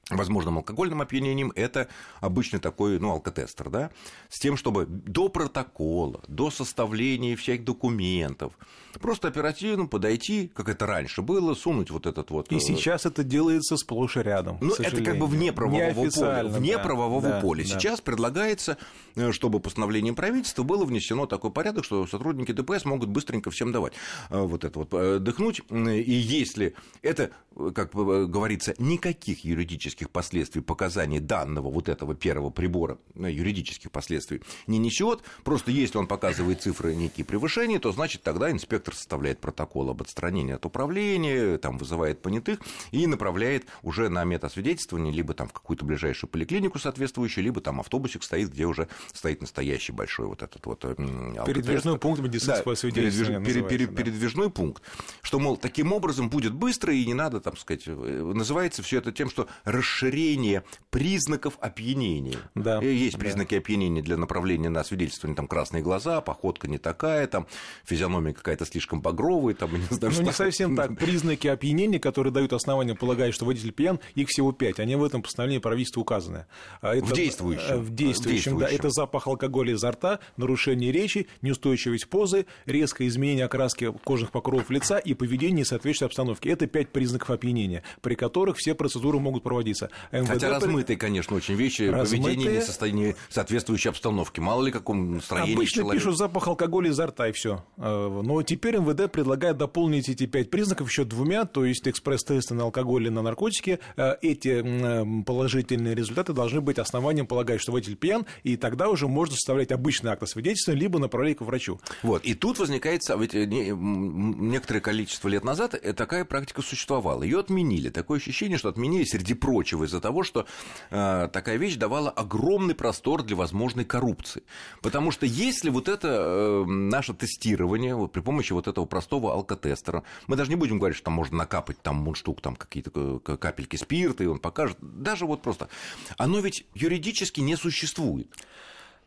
возможным 0.09 0.57
алкогольным 0.57 1.01
опьянением, 1.01 1.51
это 1.55 1.87
обычный 2.19 2.59
такой, 2.59 2.99
ну, 2.99 3.11
алкотестер, 3.11 3.69
да, 3.69 3.89
с 4.29 4.39
тем, 4.39 4.57
чтобы 4.57 4.85
до 4.85 5.29
протокола, 5.29 6.21
до 6.27 6.51
составления 6.51 7.35
всех 7.37 7.63
документов, 7.63 8.53
просто 8.99 9.29
оперативно 9.29 9.85
подойти, 9.87 10.51
как 10.53 10.67
это 10.67 10.85
раньше 10.85 11.21
было, 11.21 11.53
сунуть 11.53 11.89
вот 11.89 12.05
этот 12.05 12.31
вот... 12.31 12.51
И 12.51 12.57
э, 12.57 12.59
сейчас 12.59 13.05
это 13.05 13.23
делается 13.23 13.77
сплошь 13.77 14.17
и 14.17 14.21
рядом, 14.21 14.57
Ну, 14.59 14.73
это 14.73 15.01
как 15.01 15.17
бы 15.17 15.25
вне 15.25 15.53
правового 15.53 16.09
поля. 16.09 16.43
Вне 16.43 16.77
да, 16.77 16.83
правового 16.83 17.21
да, 17.29 17.41
поля. 17.41 17.63
Да. 17.63 17.69
Сейчас 17.69 18.01
предлагается, 18.01 18.77
э, 19.15 19.31
чтобы 19.31 19.61
постановлением 19.61 20.15
правительства 20.15 20.63
было 20.63 20.83
внесено 20.83 21.27
такой 21.27 21.51
порядок, 21.51 21.85
что 21.85 22.05
сотрудники 22.07 22.51
ДПС 22.51 22.83
могут 22.83 23.09
быстренько 23.09 23.51
всем 23.51 23.71
давать 23.71 23.93
э, 24.29 24.39
вот 24.39 24.65
это 24.65 24.79
вот 24.79 25.23
дыхнуть. 25.23 25.61
И 25.71 26.11
если 26.11 26.75
это, 27.01 27.31
как 27.73 27.93
говорится, 27.93 28.75
никаких 28.77 29.45
юридических 29.45 29.92
последствий 30.10 30.62
показаний 30.62 31.19
данного 31.19 31.69
вот 31.69 31.89
этого 31.89 32.15
первого 32.15 32.49
прибора, 32.49 32.97
юридических 33.15 33.91
последствий, 33.91 34.41
не 34.67 34.77
несет. 34.77 35.21
Просто 35.43 35.71
если 35.71 35.97
он 35.97 36.08
показывает 36.08 36.62
цифры 36.62 36.95
некие 36.95 37.25
превышения, 37.25 37.79
то 37.79 37.91
значит 37.91 38.23
тогда 38.23 38.51
инспектор 38.51 38.95
составляет 38.95 39.39
протокол 39.39 39.89
об 39.89 40.01
отстранении 40.01 40.53
от 40.53 40.65
управления, 40.65 41.58
там 41.58 41.77
вызывает 41.77 42.21
понятых 42.21 42.60
и 42.91 43.08
направляет 43.08 43.65
уже 43.82 44.10
на 44.10 44.23
метасвидетельствование 44.23 45.13
либо 45.13 45.34
там 45.34 45.47
в 45.47 45.53
какую-то 45.53 45.86
ближайшую 45.86 46.29
поликлинику 46.29 46.79
соответствующую, 46.79 47.43
либо 47.43 47.62
там 47.62 47.79
автобусик 47.79 48.23
стоит, 48.23 48.49
где 48.49 48.65
уже 48.65 48.88
стоит 49.13 49.41
настоящий 49.41 49.91
большой 49.91 50.27
вот 50.27 50.41
этот 50.43 50.65
вот 50.65 50.79
передвижной 50.82 51.97
пункт 51.99 52.21
медицинского 52.21 52.73
да, 52.73 52.79
свидетельствования. 52.79 53.39
Передвиж, 53.45 53.69
перед, 53.69 53.89
да. 53.89 53.95
Передвижной 53.95 54.49
пункт. 54.49 54.84
Что, 55.21 55.39
мол, 55.39 55.58
таким 55.58 55.93
образом 55.93 56.29
будет 56.29 56.53
быстро 56.53 56.93
и 56.93 57.06
не 57.06 57.13
надо, 57.13 57.39
там 57.39 57.58
сказать, 57.58 57.88
называется 57.88 58.84
все 58.84 58.97
это 58.97 59.12
тем, 59.12 59.29
что 59.29 59.47
расширение 59.84 60.63
признаков 60.89 61.58
опьянения. 61.60 62.38
Да, 62.56 62.80
Есть 62.80 63.17
признаки 63.17 63.56
да. 63.56 63.58
опьянения 63.58 64.02
для 64.02 64.15
направления 64.15 64.69
на 64.69 64.84
свидетельствование, 64.84 65.36
там 65.36 65.48
красные 65.48 65.82
глаза, 65.84 66.22
походка 66.22 66.67
не 66.67 66.78
такая, 66.78 67.28
там 67.28 67.48
физиономия 67.84 68.32
какая-то 68.34 68.65
слишком 68.65 69.02
багровая, 69.02 69.56
там, 69.56 69.74
не 69.74 69.84
знаю, 69.86 70.00
Ну, 70.02 70.12
что... 70.12 70.24
не 70.24 70.32
совсем 70.32 70.76
так. 70.78 70.98
Признаки 70.98 71.48
опьянения, 71.48 72.00
которые 72.00 72.32
дают 72.32 72.54
основания 72.54 72.96
полагать, 72.96 73.34
что 73.34 73.46
водитель 73.46 73.72
пьян, 73.72 74.00
их 74.15 74.30
всего 74.30 74.52
пять. 74.52 74.80
Они 74.80 74.96
в 74.96 75.04
этом 75.04 75.24
постановлении 75.24 75.60
правительства 75.60 76.02
указаны. 76.02 76.46
А 76.82 76.96
это... 76.96 77.06
В 77.06 77.13
действующем. 77.13 77.82
В 77.82 77.93
действующем, 77.93 77.93
в 77.93 77.96
действующем, 77.96 78.60
да. 78.60 78.69
Это 78.69 78.89
запах 78.91 79.28
алкоголя 79.28 79.74
изо 79.74 79.91
рта, 79.91 80.19
нарушение 80.38 80.91
речи, 80.91 81.28
неустойчивость 81.41 82.08
позы, 82.08 82.46
резкое 82.67 83.08
изменение 83.08 83.46
окраски 83.46 83.91
кожных 84.04 84.32
покровов 84.32 84.69
лица 84.69 85.00
и 85.00 85.13
поведение 85.15 85.65
соответствующей 85.65 86.06
обстановке. 86.06 86.52
Это 86.52 86.67
пять 86.67 86.89
признаков 86.89 87.32
опьянения, 87.32 87.84
при 88.02 88.13
которых 88.13 88.58
все 88.58 88.76
процедуры 88.76 89.19
могут 89.19 89.41
проводиться. 89.41 89.72
МВД 90.12 90.27
Хотя 90.27 90.49
размытые, 90.49 90.97
конечно, 90.97 91.36
очень 91.36 91.55
вещи, 91.55 91.83
размытые... 91.83 92.36
поведение 92.36 92.62
состояние 92.62 93.15
соответствующей 93.29 93.89
обстановке. 93.89 94.41
Мало 94.41 94.63
ли 94.63 94.71
каком 94.71 95.15
настроении 95.15 95.53
Обычно 95.53 95.83
человек. 95.83 96.01
пишут 96.01 96.17
запах 96.17 96.47
алкоголя 96.47 96.89
изо 96.89 97.07
рта 97.07 97.29
и 97.29 97.31
все. 97.31 97.63
А, 97.77 98.21
но 98.21 98.41
теперь 98.43 98.77
МВД 98.77 99.12
предлагает 99.12 99.57
дополнить 99.57 100.09
эти 100.09 100.25
пять 100.25 100.49
признаков 100.49 100.89
еще 100.89 101.05
двумя, 101.05 101.45
то 101.45 101.65
есть 101.65 101.88
экспресс-тесты 101.88 102.53
на 102.53 102.63
алкоголь 102.63 103.07
и 103.07 103.09
на 103.09 103.21
наркотики. 103.21 103.79
А, 103.97 104.17
эти 104.21 105.23
положительные 105.23 105.95
результаты 105.95 106.33
должны 106.33 106.62
быть 106.62 106.79
основанием 106.79 107.27
полагать, 107.27 107.62
что 107.62 107.71
водитель 107.71 107.95
пьян, 107.95 108.25
и 108.43 108.57
тогда 108.57 108.89
уже 108.89 109.07
можно 109.07 109.36
составлять 109.36 109.71
обычный 109.71 110.12
акт 110.12 110.27
свидетельства, 110.27 110.71
либо 110.71 110.99
направлять 110.99 111.38
к 111.38 111.41
врачу. 111.41 111.79
Вот. 112.01 112.23
И 112.23 112.33
тут 112.33 112.59
возникает, 112.59 113.01
ведь 113.17 113.36
э, 113.36 113.45
некоторое 113.45 114.79
количество 114.79 115.27
лет 115.27 115.43
назад 115.43 115.75
э, 115.75 115.93
такая 115.93 116.25
практика 116.25 116.62
существовала. 116.62 117.23
Ее 117.23 117.39
отменили. 117.39 117.89
Такое 117.89 118.19
ощущение, 118.19 118.57
что 118.57 118.69
отменили, 118.69 119.03
среди 119.03 119.33
прочего, 119.63 119.86
из-за 119.86 120.02
того, 120.02 120.23
что 120.23 120.45
э, 120.89 121.30
такая 121.32 121.56
вещь 121.56 121.76
давала 121.78 122.10
огромный 122.10 122.76
простор 122.76 123.23
для 123.23 123.38
возможной 123.38 123.86
коррупции. 123.86 124.43
Потому 124.82 125.12
что 125.12 125.26
если 125.26 125.69
вот 125.69 125.88
это 125.88 126.08
э, 126.10 126.65
наше 126.65 127.13
тестирование 127.13 127.95
вот, 127.95 128.12
при 128.12 128.19
помощи 128.19 128.52
вот 128.52 128.67
этого 128.67 128.86
простого 128.86 129.32
алкотестера, 129.32 130.04
мы 130.28 130.36
даже 130.36 130.49
не 130.49 130.58
будем 130.58 130.80
говорить, 130.80 130.97
что 130.97 131.06
там 131.06 131.13
можно 131.13 131.38
накапать 131.38 131.82
там 131.82 131.95
мундштук, 131.95 132.41
там 132.41 132.56
какие-то 132.58 133.19
капельки 133.19 133.78
спирта, 133.78 134.26
и 134.26 134.28
он 134.28 134.39
покажет, 134.39 134.78
даже 134.82 135.26
вот 135.26 135.41
просто, 135.41 135.69
оно 136.17 136.39
ведь 136.41 136.65
юридически 136.76 137.39
не 137.39 137.56
существует. 137.56 138.28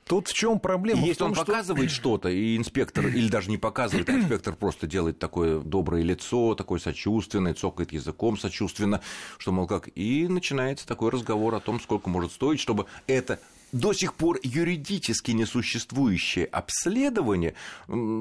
Тут 0.07 0.29
в 0.29 0.35
чем 0.35 0.61
проблема? 0.61 1.01
Если 1.01 1.19
том, 1.19 1.31
он 1.31 1.35
что... 1.35 1.45
показывает 1.45 1.91
что-то, 1.91 2.29
и 2.29 2.57
инспектор, 2.57 3.07
или 3.09 3.29
даже 3.29 3.51
не 3.51 3.59
показывает, 3.59 4.09
а 4.09 4.13
инспектор 4.13 4.55
просто 4.55 4.87
делает 4.87 5.19
такое 5.19 5.59
доброе 5.59 6.03
лицо, 6.03 6.55
такое 6.55 6.79
сочувственное, 6.79 7.55
цокает 7.55 7.93
языком 7.93 8.39
сочувственно, 8.39 9.01
что, 9.39 9.51
мол, 9.51 9.67
как... 9.67 9.89
И 9.97 10.29
начинается 10.29 10.87
такой 10.87 11.11
разговор 11.11 11.57
о 11.57 11.61
том, 11.61 11.81
сколько 11.81 12.09
может 12.09 12.31
стоить, 12.33 12.61
чтобы 12.61 12.87
это 13.09 13.41
до 13.73 13.93
сих 13.93 14.15
пор 14.15 14.39
юридически 14.43 15.33
несуществующее 15.33 16.47
обследование, 16.47 17.55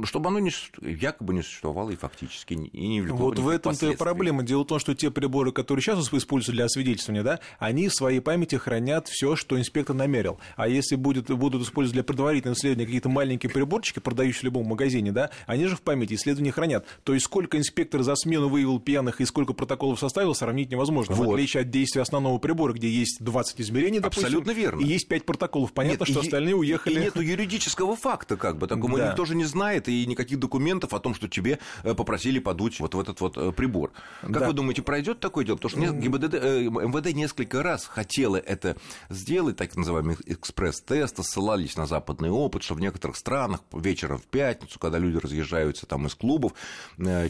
чтобы 0.03 0.29
оно 0.29 0.39
не, 0.39 0.51
якобы 0.81 1.33
не 1.33 1.41
существовало 1.41 1.91
и 1.91 1.95
фактически 1.95 2.53
и 2.53 2.87
не 2.87 3.01
влекло 3.01 3.17
Вот 3.17 3.39
в 3.39 3.47
этом-то 3.47 3.91
и 3.91 3.95
проблема. 3.95 4.43
Дело 4.43 4.63
в 4.63 4.67
том, 4.67 4.79
что 4.79 4.95
те 4.95 5.11
приборы, 5.11 5.51
которые 5.51 5.81
сейчас 5.81 5.99
используются 5.99 6.51
для 6.51 6.65
освидетельствования, 6.65 7.23
да, 7.23 7.39
они 7.59 7.89
в 7.89 7.93
своей 7.93 8.19
памяти 8.19 8.55
хранят 8.55 9.07
все, 9.07 9.35
что 9.35 9.59
инспектор 9.59 9.95
намерил. 9.95 10.39
А 10.55 10.67
если 10.67 10.95
будет, 10.95 11.29
будут 11.29 11.63
использовать 11.63 11.93
для 11.93 12.03
предварительного 12.03 12.57
исследования 12.57 12.85
какие-то 12.85 13.09
маленькие 13.09 13.49
приборчики, 13.49 13.99
продающие 13.99 14.41
в 14.41 14.43
любом 14.45 14.67
магазине, 14.67 15.11
да, 15.11 15.29
они 15.45 15.67
же 15.67 15.75
в 15.75 15.81
памяти 15.81 16.15
исследования 16.15 16.51
хранят. 16.51 16.85
То 17.03 17.13
есть 17.13 17.25
сколько 17.25 17.57
инспектор 17.57 18.03
за 18.03 18.15
смену 18.15 18.49
выявил 18.49 18.79
пьяных 18.79 19.21
и 19.21 19.25
сколько 19.25 19.53
протоколов 19.53 19.99
составил, 19.99 20.35
сравнить 20.35 20.71
невозможно. 20.71 21.15
Вот. 21.15 21.27
В 21.27 21.31
отличие 21.33 21.61
от 21.61 21.69
действия 21.69 22.01
основного 22.01 22.37
прибора, 22.37 22.73
где 22.73 22.89
есть 22.89 23.23
20 23.23 23.61
измерений, 23.61 23.99
допустим, 23.99 24.25
Абсолютно 24.25 24.51
верно. 24.51 24.81
и 24.81 24.85
есть 24.85 25.07
5 25.07 25.25
протоколов. 25.25 25.44
Понятно, 25.73 26.03
Нет, 26.03 26.09
что 26.09 26.21
и, 26.21 26.23
остальные 26.23 26.55
уехали. 26.55 26.99
И 26.99 27.03
нету 27.03 27.21
юридического 27.21 27.95
факта, 27.95 28.37
как 28.37 28.57
бы, 28.57 28.67
такому 28.67 28.97
да. 28.97 29.09
никто 29.09 29.25
же 29.25 29.35
не 29.35 29.45
знает, 29.45 29.87
и 29.87 30.05
никаких 30.05 30.39
документов 30.39 30.93
о 30.93 30.99
том, 30.99 31.13
что 31.13 31.27
тебе 31.27 31.59
э, 31.83 31.93
попросили 31.93 32.39
подуть 32.39 32.79
вот 32.79 32.95
в 32.95 32.99
этот 32.99 33.19
вот 33.21 33.37
э, 33.37 33.51
прибор. 33.51 33.91
Как 34.21 34.31
да. 34.31 34.47
вы 34.47 34.53
думаете, 34.53 34.81
пройдет 34.81 35.19
такое 35.19 35.45
дело? 35.45 35.57
Потому 35.57 35.85
что 35.85 35.93
ГИБДД, 35.93 36.33
э, 36.35 36.63
МВД 36.63 37.13
несколько 37.13 37.63
раз 37.63 37.85
хотело 37.85 38.37
это 38.37 38.77
сделать, 39.09 39.57
так 39.57 39.75
называемый 39.75 40.17
экспресс-тест, 40.25 41.23
ссылались 41.23 41.75
на 41.75 41.85
западный 41.85 42.29
опыт, 42.29 42.63
что 42.63 42.75
в 42.75 42.79
некоторых 42.79 43.17
странах 43.17 43.61
вечером 43.71 44.19
в 44.19 44.25
пятницу, 44.25 44.79
когда 44.79 44.97
люди 44.97 45.17
разъезжаются 45.17 45.85
там 45.85 46.07
из 46.07 46.15
клубов, 46.15 46.53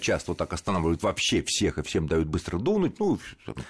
часто 0.02 0.32
вот 0.32 0.38
так 0.38 0.54
останавливают 0.54 1.04
вообще 1.04 1.44
всех 1.46 1.78
и 1.78 1.84
всем 1.84 2.08
дают 2.08 2.28
быстро 2.28 2.58
дунуть, 2.58 3.00
ну, 3.00 3.20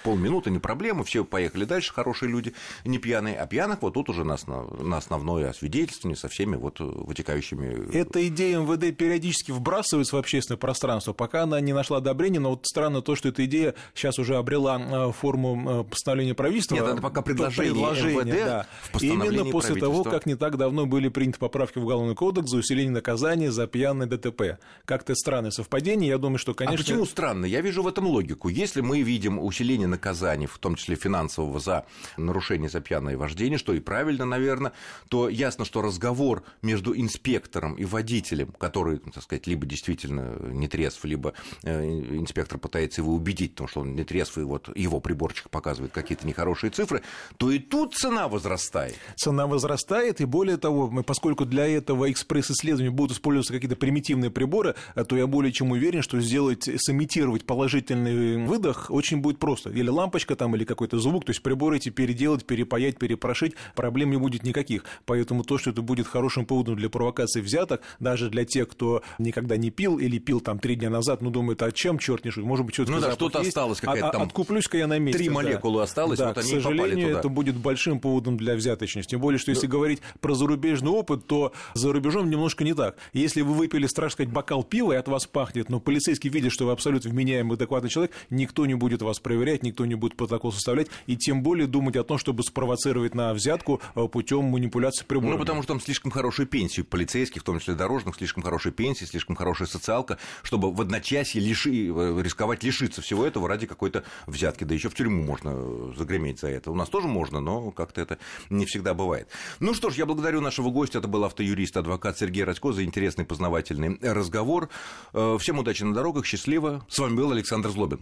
полминуты, 0.03 0.49
не 0.49 0.59
проблема, 0.59 1.03
все 1.03 1.23
поехали 1.23 1.65
дальше, 1.65 1.93
хорошие 1.93 2.29
люди, 2.29 2.53
не 2.83 2.97
пьяные, 2.97 3.37
а 3.37 3.45
пьяных 3.47 3.81
вот 3.81 3.93
тут 3.93 4.09
уже 4.09 4.23
на, 4.25 4.37
на 4.81 4.97
основное 4.97 5.49
освидетельствование 5.49 6.17
со 6.17 6.27
всеми 6.27 6.55
вот 6.55 6.79
вытекающими... 6.79 7.95
Эта 7.95 8.27
идея 8.27 8.59
МВД 8.59 8.95
периодически 8.95 9.51
вбрасывается 9.51 10.15
в 10.15 10.19
общественное 10.19 10.57
пространство, 10.57 11.13
пока 11.13 11.43
она 11.43 11.59
не 11.61 11.73
нашла 11.73 11.97
одобрения, 11.97 12.39
но 12.39 12.51
вот 12.51 12.65
странно 12.65 13.01
то, 13.01 13.15
что 13.15 13.29
эта 13.29 13.45
идея 13.45 13.75
сейчас 13.93 14.19
уже 14.19 14.35
обрела 14.37 15.11
форму 15.11 15.83
постановления 15.85 16.33
правительства. 16.33 16.75
Нет, 16.75 16.85
это 16.85 17.01
пока 17.01 17.21
предложение, 17.21 17.73
предложение 17.73 18.23
МВД 18.23 18.45
да. 18.45 18.67
в 18.93 19.03
Именно 19.03 19.45
после 19.45 19.75
того, 19.75 20.03
как 20.03 20.25
не 20.25 20.35
так 20.35 20.57
давно 20.57 20.85
были 20.85 21.09
приняты 21.09 21.39
поправки 21.39 21.77
в 21.77 21.83
Уголовный 21.83 22.15
кодекс 22.15 22.49
за 22.49 22.57
усиление 22.57 22.91
наказания 22.91 23.51
за 23.51 23.67
пьяное 23.67 24.07
ДТП. 24.07 24.57
Как-то 24.85 25.13
странное 25.15 25.51
совпадение, 25.51 26.09
я 26.09 26.17
думаю, 26.17 26.39
что, 26.39 26.53
конечно... 26.53 26.81
А 26.81 26.83
почему 26.83 27.05
странно? 27.05 27.45
Я 27.45 27.61
вижу 27.61 27.83
в 27.83 27.87
этом 27.87 28.07
логику. 28.07 28.49
Если 28.49 28.81
мы 28.81 29.01
видим 29.01 29.39
усиление 29.39 29.87
наказаний, 29.87 30.47
в 30.47 30.57
том 30.57 30.75
числе 30.75 30.95
финансового, 30.95 31.59
за 31.59 31.85
нарушение 32.17 32.69
за 32.69 32.81
пьяное 32.81 33.17
вождение, 33.17 33.57
что 33.57 33.73
и 33.73 33.79
правильно, 33.79 34.14
правильно, 34.15 34.25
наверное, 34.25 34.71
то 35.09 35.29
ясно, 35.29 35.65
что 35.65 35.81
разговор 35.81 36.43
между 36.61 36.95
инспектором 36.95 37.75
и 37.75 37.85
водителем, 37.85 38.53
который, 38.57 38.97
так 38.97 39.23
сказать, 39.23 39.47
либо 39.47 39.65
действительно 39.65 40.37
не 40.51 40.67
трезв, 40.67 41.03
либо 41.05 41.33
э, 41.63 41.83
инспектор 41.83 42.57
пытается 42.57 43.01
его 43.01 43.13
убедить, 43.13 43.51
потому 43.51 43.67
что 43.67 43.81
он 43.81 43.95
не 43.95 44.03
трезв, 44.03 44.37
и 44.37 44.41
вот 44.41 44.75
его 44.75 44.99
приборчик 44.99 45.49
показывает 45.49 45.91
какие-то 45.91 46.27
нехорошие 46.27 46.71
цифры, 46.71 47.01
то 47.37 47.51
и 47.51 47.59
тут 47.59 47.95
цена 47.95 48.27
возрастает. 48.27 48.95
Цена 49.15 49.47
возрастает, 49.47 50.21
и 50.21 50.25
более 50.25 50.57
того, 50.57 51.03
поскольку 51.03 51.45
для 51.45 51.67
этого 51.67 52.11
экспресс-исследования 52.11 52.91
будут 52.91 53.17
использоваться 53.17 53.53
какие-то 53.53 53.75
примитивные 53.75 54.31
приборы, 54.31 54.75
э, 54.95 55.03
то 55.03 55.17
я 55.17 55.27
более 55.27 55.51
чем 55.51 55.71
уверен, 55.71 56.01
что 56.01 56.19
сделать, 56.21 56.69
сымитировать 56.77 57.45
положительный 57.45 58.45
выдох 58.45 58.89
очень 58.89 59.17
будет 59.17 59.39
просто. 59.39 59.69
Или 59.71 59.89
лампочка 59.89 60.35
там, 60.35 60.55
или 60.55 60.63
какой-то 60.63 60.99
звук, 60.99 61.25
то 61.25 61.31
есть 61.31 61.43
приборы 61.43 61.77
эти 61.77 61.89
переделать, 61.89 62.45
перепаять, 62.45 62.97
перепрошить, 62.97 63.55
проблем 63.75 64.04
не 64.09 64.17
будет 64.17 64.43
никаких. 64.43 64.83
Поэтому 65.05 65.43
то, 65.43 65.57
что 65.57 65.71
это 65.71 65.81
будет 65.81 66.07
хорошим 66.07 66.45
поводом 66.45 66.75
для 66.75 66.89
провокации 66.89 67.41
взяток, 67.41 67.81
даже 67.99 68.29
для 68.29 68.45
тех, 68.45 68.67
кто 68.69 69.01
никогда 69.19 69.57
не 69.57 69.71
пил 69.71 69.97
или 69.97 70.17
пил 70.19 70.39
там 70.39 70.59
три 70.59 70.75
дня 70.75 70.89
назад, 70.89 71.21
ну, 71.21 71.29
думает, 71.29 71.61
а 71.61 71.71
чем 71.71 71.99
черт 71.99 72.25
не 72.25 72.31
шутит, 72.31 72.47
может 72.47 72.65
быть, 72.65 72.75
что-то 72.75 72.91
Ну 72.91 72.99
да, 72.99 73.11
что-то 73.13 73.39
осталось, 73.39 73.79
какая-то 73.79 74.09
а, 74.09 74.11
там... 74.11 74.21
Откуплюсь-ка 74.23 74.77
я 74.77 74.87
на 74.87 74.99
месте. 74.99 75.19
Три 75.19 75.29
молекулы 75.29 75.77
да. 75.77 75.83
осталось, 75.83 76.19
да, 76.19 76.27
вот 76.29 76.37
они 76.37 76.49
к 76.49 76.53
сожалению, 76.53 77.07
туда. 77.07 77.19
это 77.19 77.29
будет 77.29 77.55
большим 77.55 77.99
поводом 77.99 78.37
для 78.37 78.55
взяточности. 78.55 79.11
Тем 79.11 79.21
более, 79.21 79.39
что 79.39 79.51
если 79.51 79.67
да. 79.67 79.71
говорить 79.71 80.01
про 80.19 80.33
зарубежный 80.33 80.91
опыт, 80.91 81.25
то 81.27 81.53
за 81.73 81.91
рубежом 81.91 82.29
немножко 82.29 82.63
не 82.63 82.73
так. 82.73 82.97
Если 83.13 83.41
вы 83.41 83.53
выпили, 83.53 83.87
страшно 83.87 84.15
сказать, 84.15 84.33
бокал 84.33 84.63
пива, 84.63 84.93
и 84.93 84.95
от 84.95 85.07
вас 85.07 85.25
пахнет, 85.25 85.69
но 85.69 85.79
полицейский 85.79 86.29
видит, 86.29 86.51
что 86.51 86.65
вы 86.65 86.71
абсолютно 86.71 87.09
вменяемый, 87.09 87.55
адекватный 87.55 87.89
человек, 87.89 88.11
никто 88.29 88.65
не 88.65 88.75
будет 88.75 89.01
вас 89.01 89.19
проверять, 89.19 89.63
никто 89.63 89.85
не 89.85 89.95
будет 89.95 90.15
протокол 90.15 90.51
составлять, 90.51 90.87
и 91.07 91.17
тем 91.17 91.43
более 91.43 91.67
думать 91.67 91.95
о 91.95 92.03
том, 92.03 92.17
чтобы 92.17 92.43
спровоцировать 92.43 93.15
на 93.15 93.33
взятку 93.33 93.81
путем 93.95 94.43
манипуляции 94.45 95.05
приборами. 95.05 95.33
Ну, 95.33 95.39
потому 95.39 95.63
что 95.63 95.73
там 95.73 95.81
слишком 95.81 96.11
хорошие 96.11 96.45
пенсии 96.45 96.81
полицейских, 96.81 97.41
в 97.41 97.45
том 97.45 97.59
числе 97.59 97.75
дорожных, 97.75 98.15
слишком 98.15 98.43
хорошие 98.43 98.73
пенсии, 98.73 99.05
слишком 99.05 99.35
хорошая 99.35 99.67
социалка, 99.67 100.17
чтобы 100.43 100.71
в 100.71 100.81
одночасье 100.81 101.41
лиши, 101.41 101.87
э, 101.87 102.21
рисковать 102.21 102.63
лишиться 102.63 103.01
всего 103.01 103.25
этого 103.25 103.47
ради 103.47 103.65
какой-то 103.65 104.03
взятки. 104.27 104.63
Да 104.63 104.73
еще 104.73 104.89
в 104.89 104.95
тюрьму 104.95 105.23
можно 105.23 105.93
загреметь 105.97 106.39
за 106.39 106.49
это. 106.49 106.71
У 106.71 106.75
нас 106.75 106.89
тоже 106.89 107.07
можно, 107.07 107.39
но 107.39 107.71
как-то 107.71 108.01
это 108.01 108.17
не 108.49 108.65
всегда 108.65 108.93
бывает. 108.93 109.27
Ну 109.59 109.73
что 109.73 109.89
ж, 109.89 109.95
я 109.95 110.05
благодарю 110.05 110.41
нашего 110.41 110.69
гостя. 110.69 110.99
Это 110.99 111.07
был 111.07 111.23
автоюрист, 111.23 111.77
адвокат 111.77 112.17
Сергей 112.17 112.43
Радько 112.43 112.71
за 112.71 112.83
интересный 112.83 113.25
познавательный 113.25 113.97
разговор. 114.01 114.69
Э, 115.13 115.37
всем 115.39 115.59
удачи 115.59 115.83
на 115.83 115.93
дорогах, 115.93 116.25
счастливо. 116.25 116.85
С 116.89 116.99
вами 116.99 117.15
был 117.15 117.31
Александр 117.31 117.69
Злобин. 117.69 117.99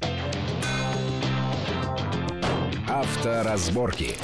Авторазборки. 2.87 4.15